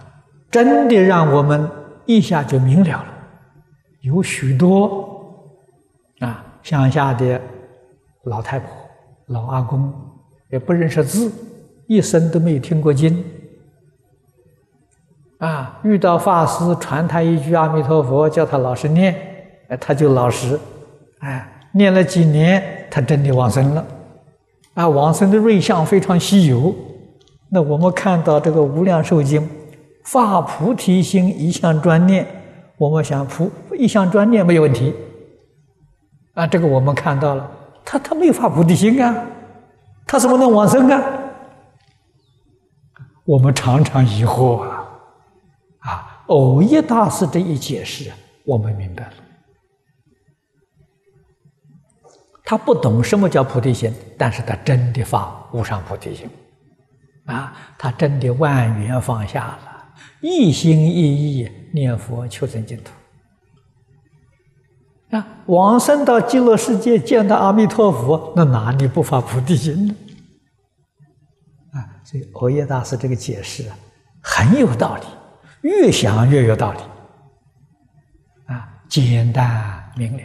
[0.51, 1.69] 真的让我们
[2.07, 3.13] 一下就明了了。
[4.03, 5.04] 有许多
[6.65, 7.39] 乡下的
[8.25, 8.69] 老太婆、
[9.27, 9.93] 老阿公
[10.51, 11.31] 也不认识字，
[11.87, 13.23] 一生都没有听过经
[15.39, 19.15] 啊，遇到法师传他一句阿弥陀佛，叫他老实念。
[19.69, 20.59] 哎，他就老实，
[21.19, 23.87] 哎，念了几年，他真的往生了，
[24.73, 26.75] 啊，往生的瑞相非常稀有。
[27.51, 29.43] 那我们看到这个《无量寿经》，
[30.05, 32.27] 发菩提心，一向专念，
[32.79, 34.95] 我们想菩一向专念没有问题，
[36.35, 37.51] 啊，这个我们看到了，
[37.85, 39.27] 他他没有发菩提心啊，
[40.07, 41.03] 他怎么能往生啊？
[43.25, 44.85] 我们常常疑惑啊，
[45.79, 48.13] 啊，偶一大师这一解释，
[48.45, 49.13] 我们明白了。
[52.45, 56.29] 他不懂什么叫菩提心，但是他真的发无上菩提心，
[57.25, 62.91] 啊，他真的万缘放下了，一心一意念佛求生净土，
[65.15, 69.95] 啊，往生到极乐世界见到阿弥陀佛，那哪里不发菩提心呢？
[71.73, 73.77] 啊所以欧耶大师这个解释啊，
[74.21, 75.03] 很有道理，
[75.63, 76.79] 越想越有道理，
[78.47, 80.23] 啊，简单明了。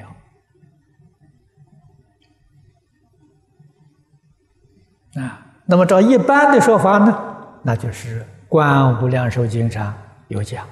[5.22, 9.94] 啊，那么照一般的说法呢，那就是《观无量寿经》上
[10.30, 10.66] 有讲，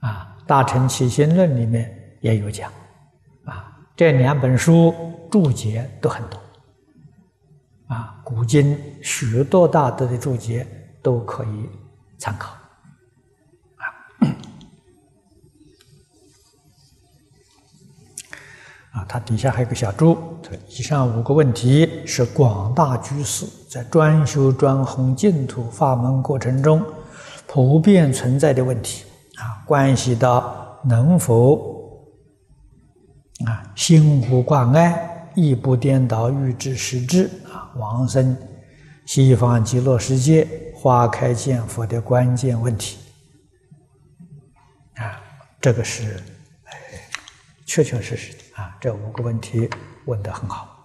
[0.00, 1.90] 啊，《大乘起心论》里面
[2.20, 2.70] 也有讲，
[3.96, 4.94] 这两本书
[5.30, 6.38] 注解都很多，
[7.86, 10.66] 啊，古今许多大德的注解
[11.02, 11.70] 都可以
[12.18, 12.54] 参考。
[18.90, 20.16] 啊，它底下还有个小注。
[20.68, 26.82] 以上五个问题是广大居士在专修专弘净土法门过程中
[27.46, 29.04] 普遍存在的问题
[29.36, 31.75] 啊，关系到能否
[33.44, 38.36] 啊心无挂碍、亦不颠倒、欲知实知啊，往生
[39.04, 42.98] 西方极乐世界、花开见佛的关键问题
[44.94, 45.20] 啊，
[45.60, 46.22] 这个是
[47.66, 48.38] 确确实实的。
[48.54, 49.68] 啊，这五个问题
[50.06, 50.75] 问得很好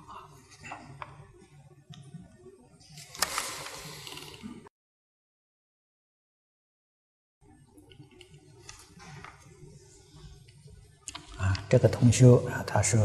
[11.72, 13.00] 这个同学啊，他说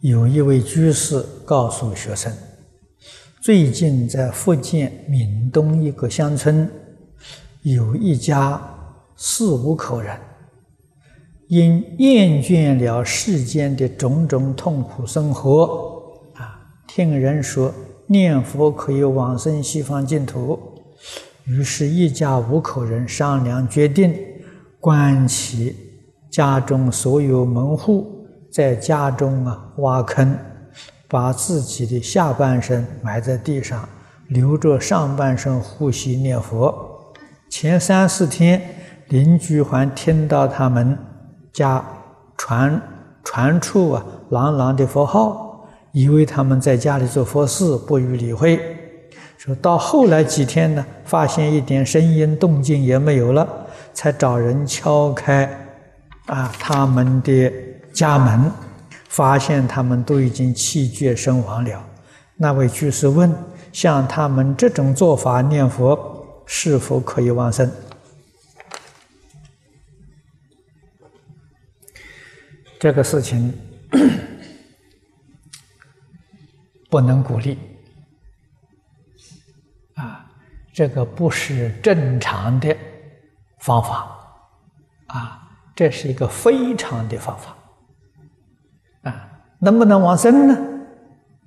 [0.00, 2.32] 有一位居士告诉学生，
[3.40, 6.68] 最近在福建闽东一个乡村，
[7.62, 8.60] 有一家
[9.14, 10.18] 四五口人。
[11.46, 16.58] 因厌倦了世间的种种痛苦生活，啊，
[16.88, 17.72] 听人说
[18.08, 20.58] 念佛可以往生西方净土，
[21.44, 24.12] 于是，一家五口人商量决定，
[24.80, 25.85] 关起
[26.36, 30.36] 家中所有门户，在家中啊挖坑，
[31.08, 33.88] 把自己的下半身埋在地上，
[34.28, 37.14] 留着上半身呼吸念佛。
[37.48, 38.60] 前三四天，
[39.08, 40.98] 邻居还听到他们。
[41.54, 41.82] 家
[42.36, 42.82] 传
[43.24, 48.60] 传出啊朗朗的佛号，以为他们在家里做佛事，不予理会。
[49.38, 53.48] 说到后来几天呢，发现一点声音动静也没有了，
[53.94, 55.65] 才找人敲开
[56.26, 57.52] 啊他们的
[57.92, 58.50] 家门，
[59.08, 61.84] 发现他们都已经气绝身亡了。
[62.36, 63.34] 那位居士问：
[63.72, 67.70] 像他们这种做法念佛，是否可以往生？
[72.78, 73.52] 这个事情
[76.90, 77.58] 不能鼓励
[79.94, 80.26] 啊！
[80.74, 82.76] 这个不是正常的
[83.60, 84.14] 方法
[85.06, 85.45] 啊！
[85.76, 87.54] 这是一个非常的方法
[89.02, 89.30] 啊！
[89.60, 90.56] 能不能往生呢？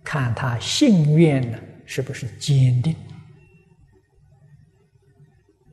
[0.03, 2.95] 看他信愿呢是不是坚定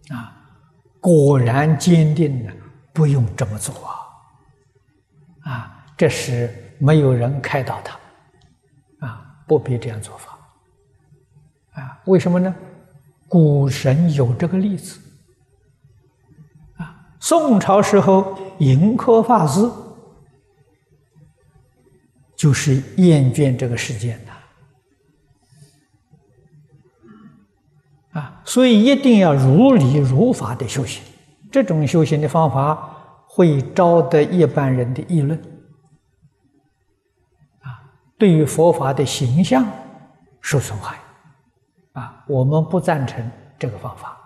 [0.09, 0.35] 啊？
[1.01, 2.53] 果然坚定呢，
[2.93, 3.75] 不用这么做
[5.43, 5.53] 啊！
[5.53, 10.39] 啊，这是没有人开导他，啊，不必这样做法，
[11.73, 12.55] 啊，为什么呢？
[13.29, 14.99] 古神有这个例子，
[17.29, 19.69] 宋朝时候盈科法师
[22.37, 24.17] 就是厌倦这个世界
[28.13, 31.03] 的，啊，所以一定要如理如法的修行，
[31.51, 32.93] 这种修行的方法。
[33.29, 35.39] 会招得一般人的议论，
[37.61, 37.69] 啊，
[38.17, 39.67] 对于佛法的形象
[40.41, 40.97] 受损害，
[41.93, 44.17] 啊，我们不赞成这个方法，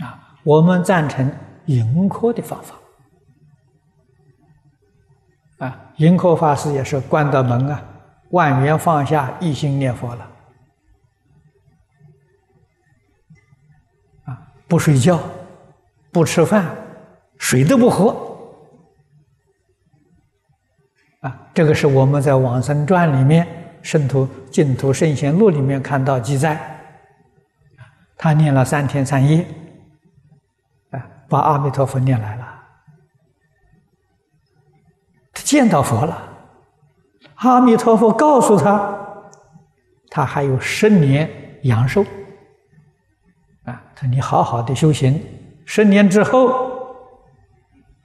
[0.00, 1.30] 啊，我们赞成
[1.66, 2.74] 盈科的方法，
[5.58, 7.84] 啊，盈科法师也是关到门啊，
[8.30, 10.30] 万缘放下，一心念佛了，
[14.24, 15.20] 啊，不睡觉，
[16.10, 16.64] 不吃饭。
[17.38, 18.16] 水都不喝，
[21.20, 23.44] 啊，这个是我们在《往生传》里面
[23.82, 26.58] 《圣徒净土圣贤录》里面看到记载，
[28.16, 29.46] 他念了三天三夜，
[31.28, 32.62] 把阿弥陀佛念来了，
[35.32, 36.22] 他见到佛了，
[37.36, 38.98] 阿弥陀佛告诉他，
[40.10, 41.30] 他还有十年
[41.62, 42.02] 阳寿，
[43.64, 45.20] 啊，他说你好好的修行，
[45.64, 46.74] 十年之后。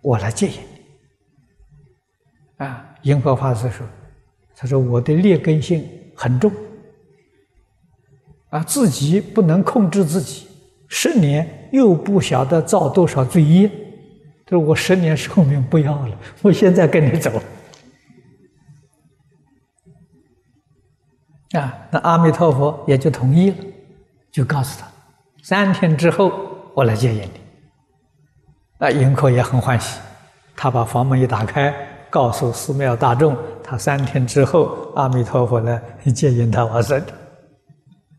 [0.03, 0.53] 我来接引
[2.57, 2.83] 你啊！
[3.03, 3.85] 银河法师说
[4.57, 6.51] ：“他说我的劣根性很重
[8.49, 10.47] 啊，自己不能控制自己，
[10.93, 13.71] 十年又不晓得造多少罪业。
[14.45, 17.31] 他说我十年寿命不要了，我现在跟你走
[21.53, 21.87] 啊！
[21.91, 23.55] 那阿弥陀佛也就同意了
[24.31, 24.87] 就告诉他，
[25.41, 26.29] 三天之后
[26.73, 27.39] 我来接引你。
[28.77, 29.97] 那迎客也很欢喜，
[30.57, 31.73] 他把房门一打开，
[32.09, 35.81] 告诉寺庙大众，他三天之后阿弥陀佛来
[36.13, 36.99] 接引他往生。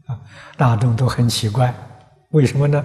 [0.06, 0.18] 啊，
[0.56, 1.74] 大众都很奇怪，
[2.32, 2.84] 为什么呢？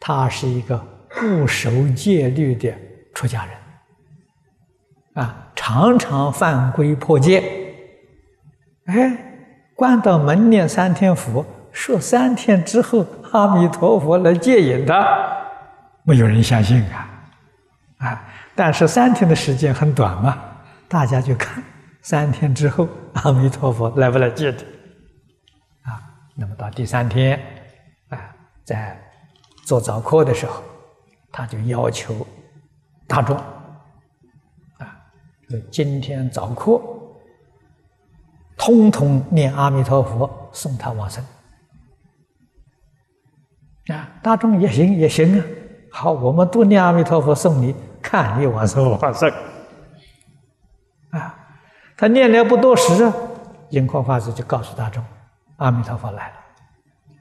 [0.00, 0.78] 他是一个
[1.08, 2.72] 不守戒律的
[3.14, 7.42] 出家人，啊，常常犯规破戒。
[8.86, 9.16] 哎，
[9.74, 15.06] 关到门念三天佛，说三天之后阿弥陀佛来接引他，
[16.02, 17.08] 没有人相信啊，
[17.98, 18.24] 啊！
[18.54, 20.38] 但是三天的时间很短嘛，
[20.86, 21.64] 大家就看
[22.02, 24.58] 三天之后阿弥陀佛来不来接的，
[25.84, 25.98] 啊，
[26.36, 27.40] 那么到第三天，
[28.64, 28.98] 在
[29.64, 30.62] 做早课的时候，
[31.30, 32.14] 他就要求
[33.06, 33.36] 大众，
[34.78, 34.96] 啊，
[35.48, 36.80] 说今天早课。
[38.56, 41.22] 通通念阿弥陀佛，送他往生
[43.88, 44.08] 啊！
[44.22, 45.44] 大众也行也行啊。
[45.90, 49.28] 好，我们都念阿弥陀佛送你，看你往生往生
[51.10, 51.36] 啊！
[51.96, 53.12] 他念了不多时，
[53.70, 55.04] 印空法师就告诉大众：
[55.56, 56.34] 阿弥陀佛来了，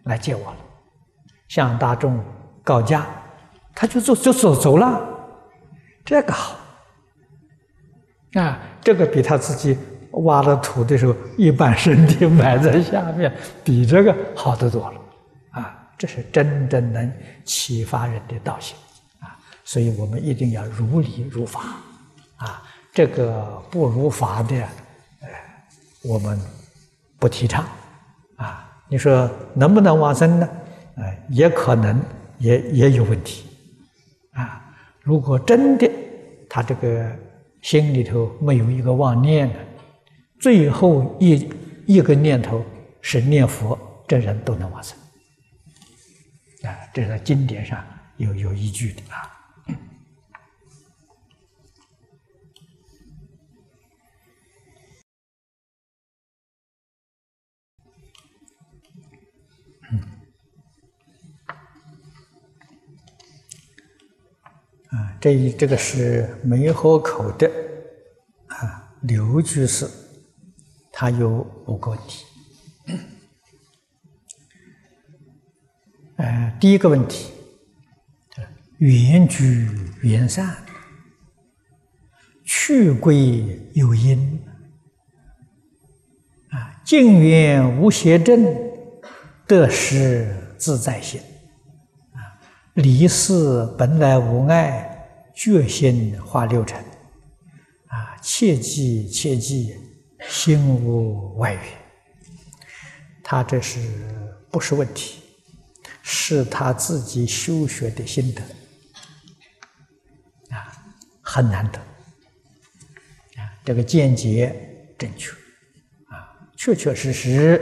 [0.03, 0.57] 来接我了。
[1.53, 2.19] 向大众
[2.63, 3.05] 告假，
[3.75, 4.99] 他就走就走走了。
[6.03, 6.55] 这个好
[8.33, 9.77] 啊，这个比他自己。
[10.27, 15.01] 挖了土的时候，一半身体埋在下面，比这个好得多了，
[15.49, 17.11] 啊，这是真正能
[17.43, 18.77] 启发人的道行，
[19.19, 21.61] 啊，所以我们一定要如理如法，
[22.35, 22.61] 啊，
[22.93, 24.55] 这个不如法的，
[25.21, 25.27] 呃，
[26.03, 26.39] 我们
[27.17, 27.65] 不提倡，
[28.35, 30.47] 啊，你说能不能往生呢？
[30.95, 32.01] 哎，也可能，
[32.39, 33.45] 也也有问题，
[34.31, 35.89] 啊，如果真的
[36.49, 37.11] 他这个
[37.61, 39.55] 心里头没有一个妄念的？
[40.39, 41.49] 最后一
[41.85, 42.63] 一个念头
[43.01, 44.97] 是念佛，这人都能往生
[46.63, 46.75] 啊！
[46.93, 47.83] 这是在经典上
[48.17, 49.31] 有有依据的啊。
[64.93, 67.49] 啊，这一这个是梅河口的
[68.47, 69.89] 啊刘居士。
[70.95, 72.23] 他有五个问题，
[76.17, 77.31] 呃，第一个问题，
[78.77, 79.67] 缘聚
[80.03, 80.55] 缘散，
[82.45, 84.39] 去归有因，
[86.51, 88.45] 啊，境缘无邪正，
[89.47, 91.19] 得失自在心，
[92.73, 96.77] 离世本来无碍，决心化六尘，
[97.87, 99.77] 啊，切记切记。
[100.29, 101.61] 心无外缘，
[103.21, 103.77] 他这是
[104.49, 105.21] 不是问题？
[106.01, 108.41] 是他自己修学的心得。
[110.55, 110.71] 啊，
[111.21, 111.79] 很难得。
[113.37, 115.29] 啊，这个见解正确。
[116.07, 117.61] 啊，确确实实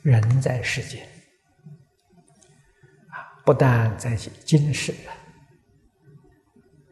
[0.00, 1.06] 人在世间，
[3.46, 4.92] 不但在今世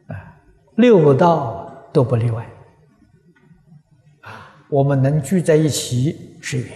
[0.07, 0.39] 啊，
[0.77, 2.45] 六道都不例外。
[4.21, 6.69] 啊我们能聚在一起是缘，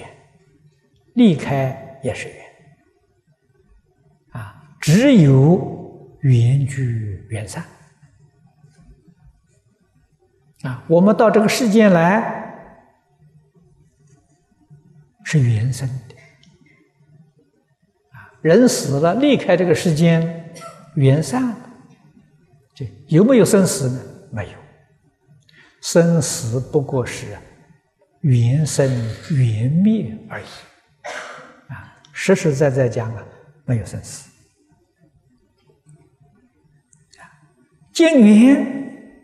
[1.13, 2.37] 离开也是缘，
[4.31, 7.63] 啊，只有缘聚缘散，
[10.63, 12.53] 啊，我们到这个世间来
[15.23, 15.89] 是缘生，
[18.41, 20.53] 人死了离开这个世间，
[20.95, 21.57] 缘散了，
[22.73, 24.01] 这有没有生死呢？
[24.31, 24.57] 没有，
[25.81, 27.37] 生死不过是。
[28.21, 28.85] 缘生
[29.29, 30.45] 缘灭而已，
[31.69, 33.25] 啊，实实在在讲啊，
[33.63, 34.29] 没有生死。
[37.17, 37.23] 啊
[37.93, 39.23] 境缘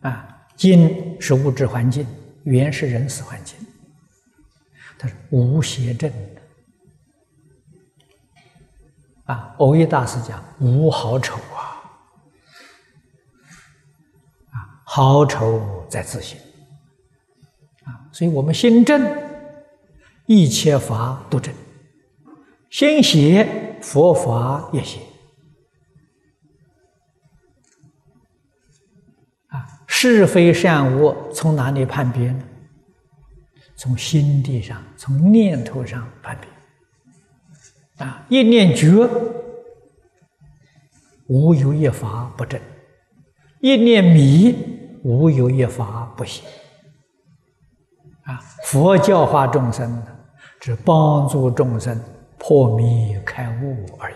[0.00, 2.06] 啊，境是物质环境，
[2.44, 3.54] 缘是人死环境。
[4.96, 6.10] 它是无邪正
[9.24, 9.54] 啊。
[9.58, 11.80] 欧耶大师讲无好丑啊，
[14.50, 16.38] 啊，好丑在自心
[17.84, 18.08] 啊。
[18.12, 19.06] 所以我们心正，
[20.26, 21.52] 一切法都正；
[22.70, 25.00] 心邪，佛法也邪。
[29.48, 32.44] 啊，是非善恶从哪里判别呢？
[33.76, 36.48] 从心地上，从念头上判别。
[37.98, 39.08] 啊，一念觉，
[41.28, 42.60] 无有一法不正；
[43.60, 44.52] 一念迷，
[45.04, 46.44] 无有一法不行。
[48.24, 50.02] 啊，佛教化众生，
[50.58, 52.00] 只帮助众生
[52.38, 54.14] 破迷开悟而已。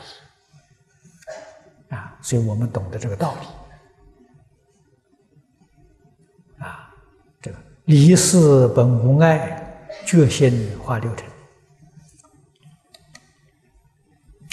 [1.94, 3.46] 啊，所以我们懂得这个道理。
[6.64, 6.92] 啊，
[7.40, 9.62] 这个离世本无碍，
[10.04, 11.24] 觉心化六尘。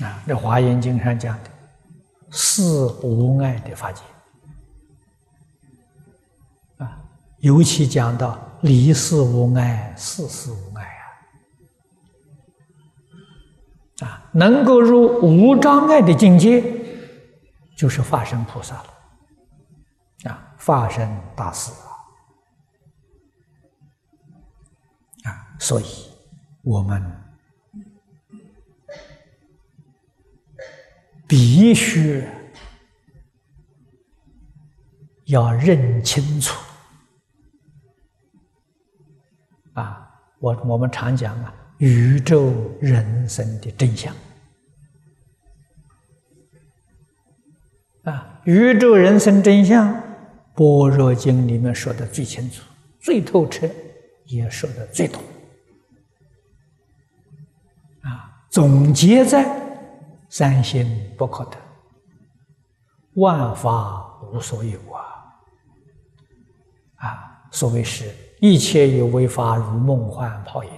[0.04, 1.50] 啊，这《华严经》上讲的，
[2.30, 2.62] 是
[3.02, 4.02] 无碍的法界。
[6.80, 7.02] 啊，
[7.38, 10.84] 尤其讲到离世无碍，事事无碍
[14.02, 14.06] 啊！
[14.06, 16.62] 啊，能够入无障碍的境界，
[17.78, 18.94] 就是化身菩萨了。
[20.30, 21.72] 啊，化身大士
[25.24, 25.32] 啊！
[25.32, 25.86] 啊，所以
[26.64, 27.25] 我们。
[31.28, 32.24] 必须
[35.26, 36.56] 要认清楚
[39.74, 40.08] 啊！
[40.40, 44.14] 我我们常讲啊，宇宙人生的真相
[48.04, 49.92] 啊，宇宙人生真相，
[50.54, 52.62] 《般若经》里面说的最清楚、
[53.00, 53.68] 最透彻，
[54.26, 55.20] 也说的最懂
[58.02, 58.46] 啊。
[58.52, 59.65] 总结在。
[60.36, 60.86] 三心
[61.18, 61.58] 不可得，
[63.14, 65.00] 万法无所有啊！
[66.98, 70.70] 啊，所谓是一切有为法，如梦幻泡影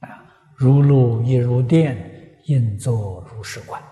[0.00, 0.22] 啊，
[0.54, 3.82] 如露亦如电，应作如是观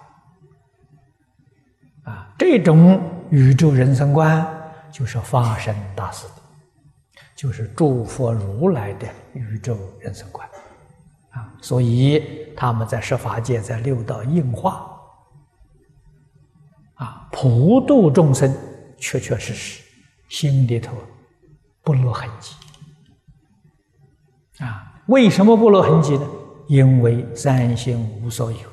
[2.02, 2.34] 啊。
[2.38, 4.46] 这种宇宙人生观，
[4.92, 6.42] 就是发生大事的，
[7.34, 10.46] 就是诸佛如来的宇宙人生观。
[11.64, 14.86] 所以他们在十法界，在六道应化，
[16.96, 18.54] 啊，普度众生，
[18.98, 19.82] 确确实实
[20.28, 20.94] 心里头
[21.82, 22.54] 不落痕迹。
[24.62, 26.28] 啊，为什么不落痕迹呢？
[26.68, 28.70] 因为三心无所有，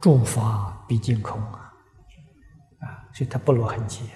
[0.00, 1.72] 诸法毕竟空啊，
[2.78, 4.08] 啊，所以他不落痕迹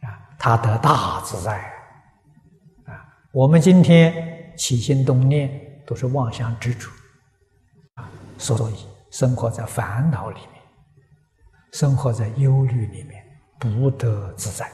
[0.00, 1.71] 啊，他得大自在。
[3.32, 6.90] 我们今天起心动念都是妄想执着
[7.94, 10.62] 啊，所以生活在烦恼里面，
[11.72, 13.24] 生活在忧虑里面，
[13.58, 14.70] 不得自在。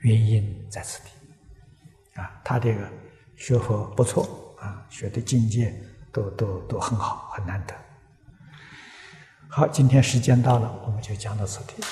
[0.00, 2.88] 原因在此地啊，他这个
[3.36, 5.74] 学佛不错啊，学的境界
[6.12, 7.74] 都都都很好，很难得。
[9.48, 11.82] 好，今天时间到了，我们就讲到此地。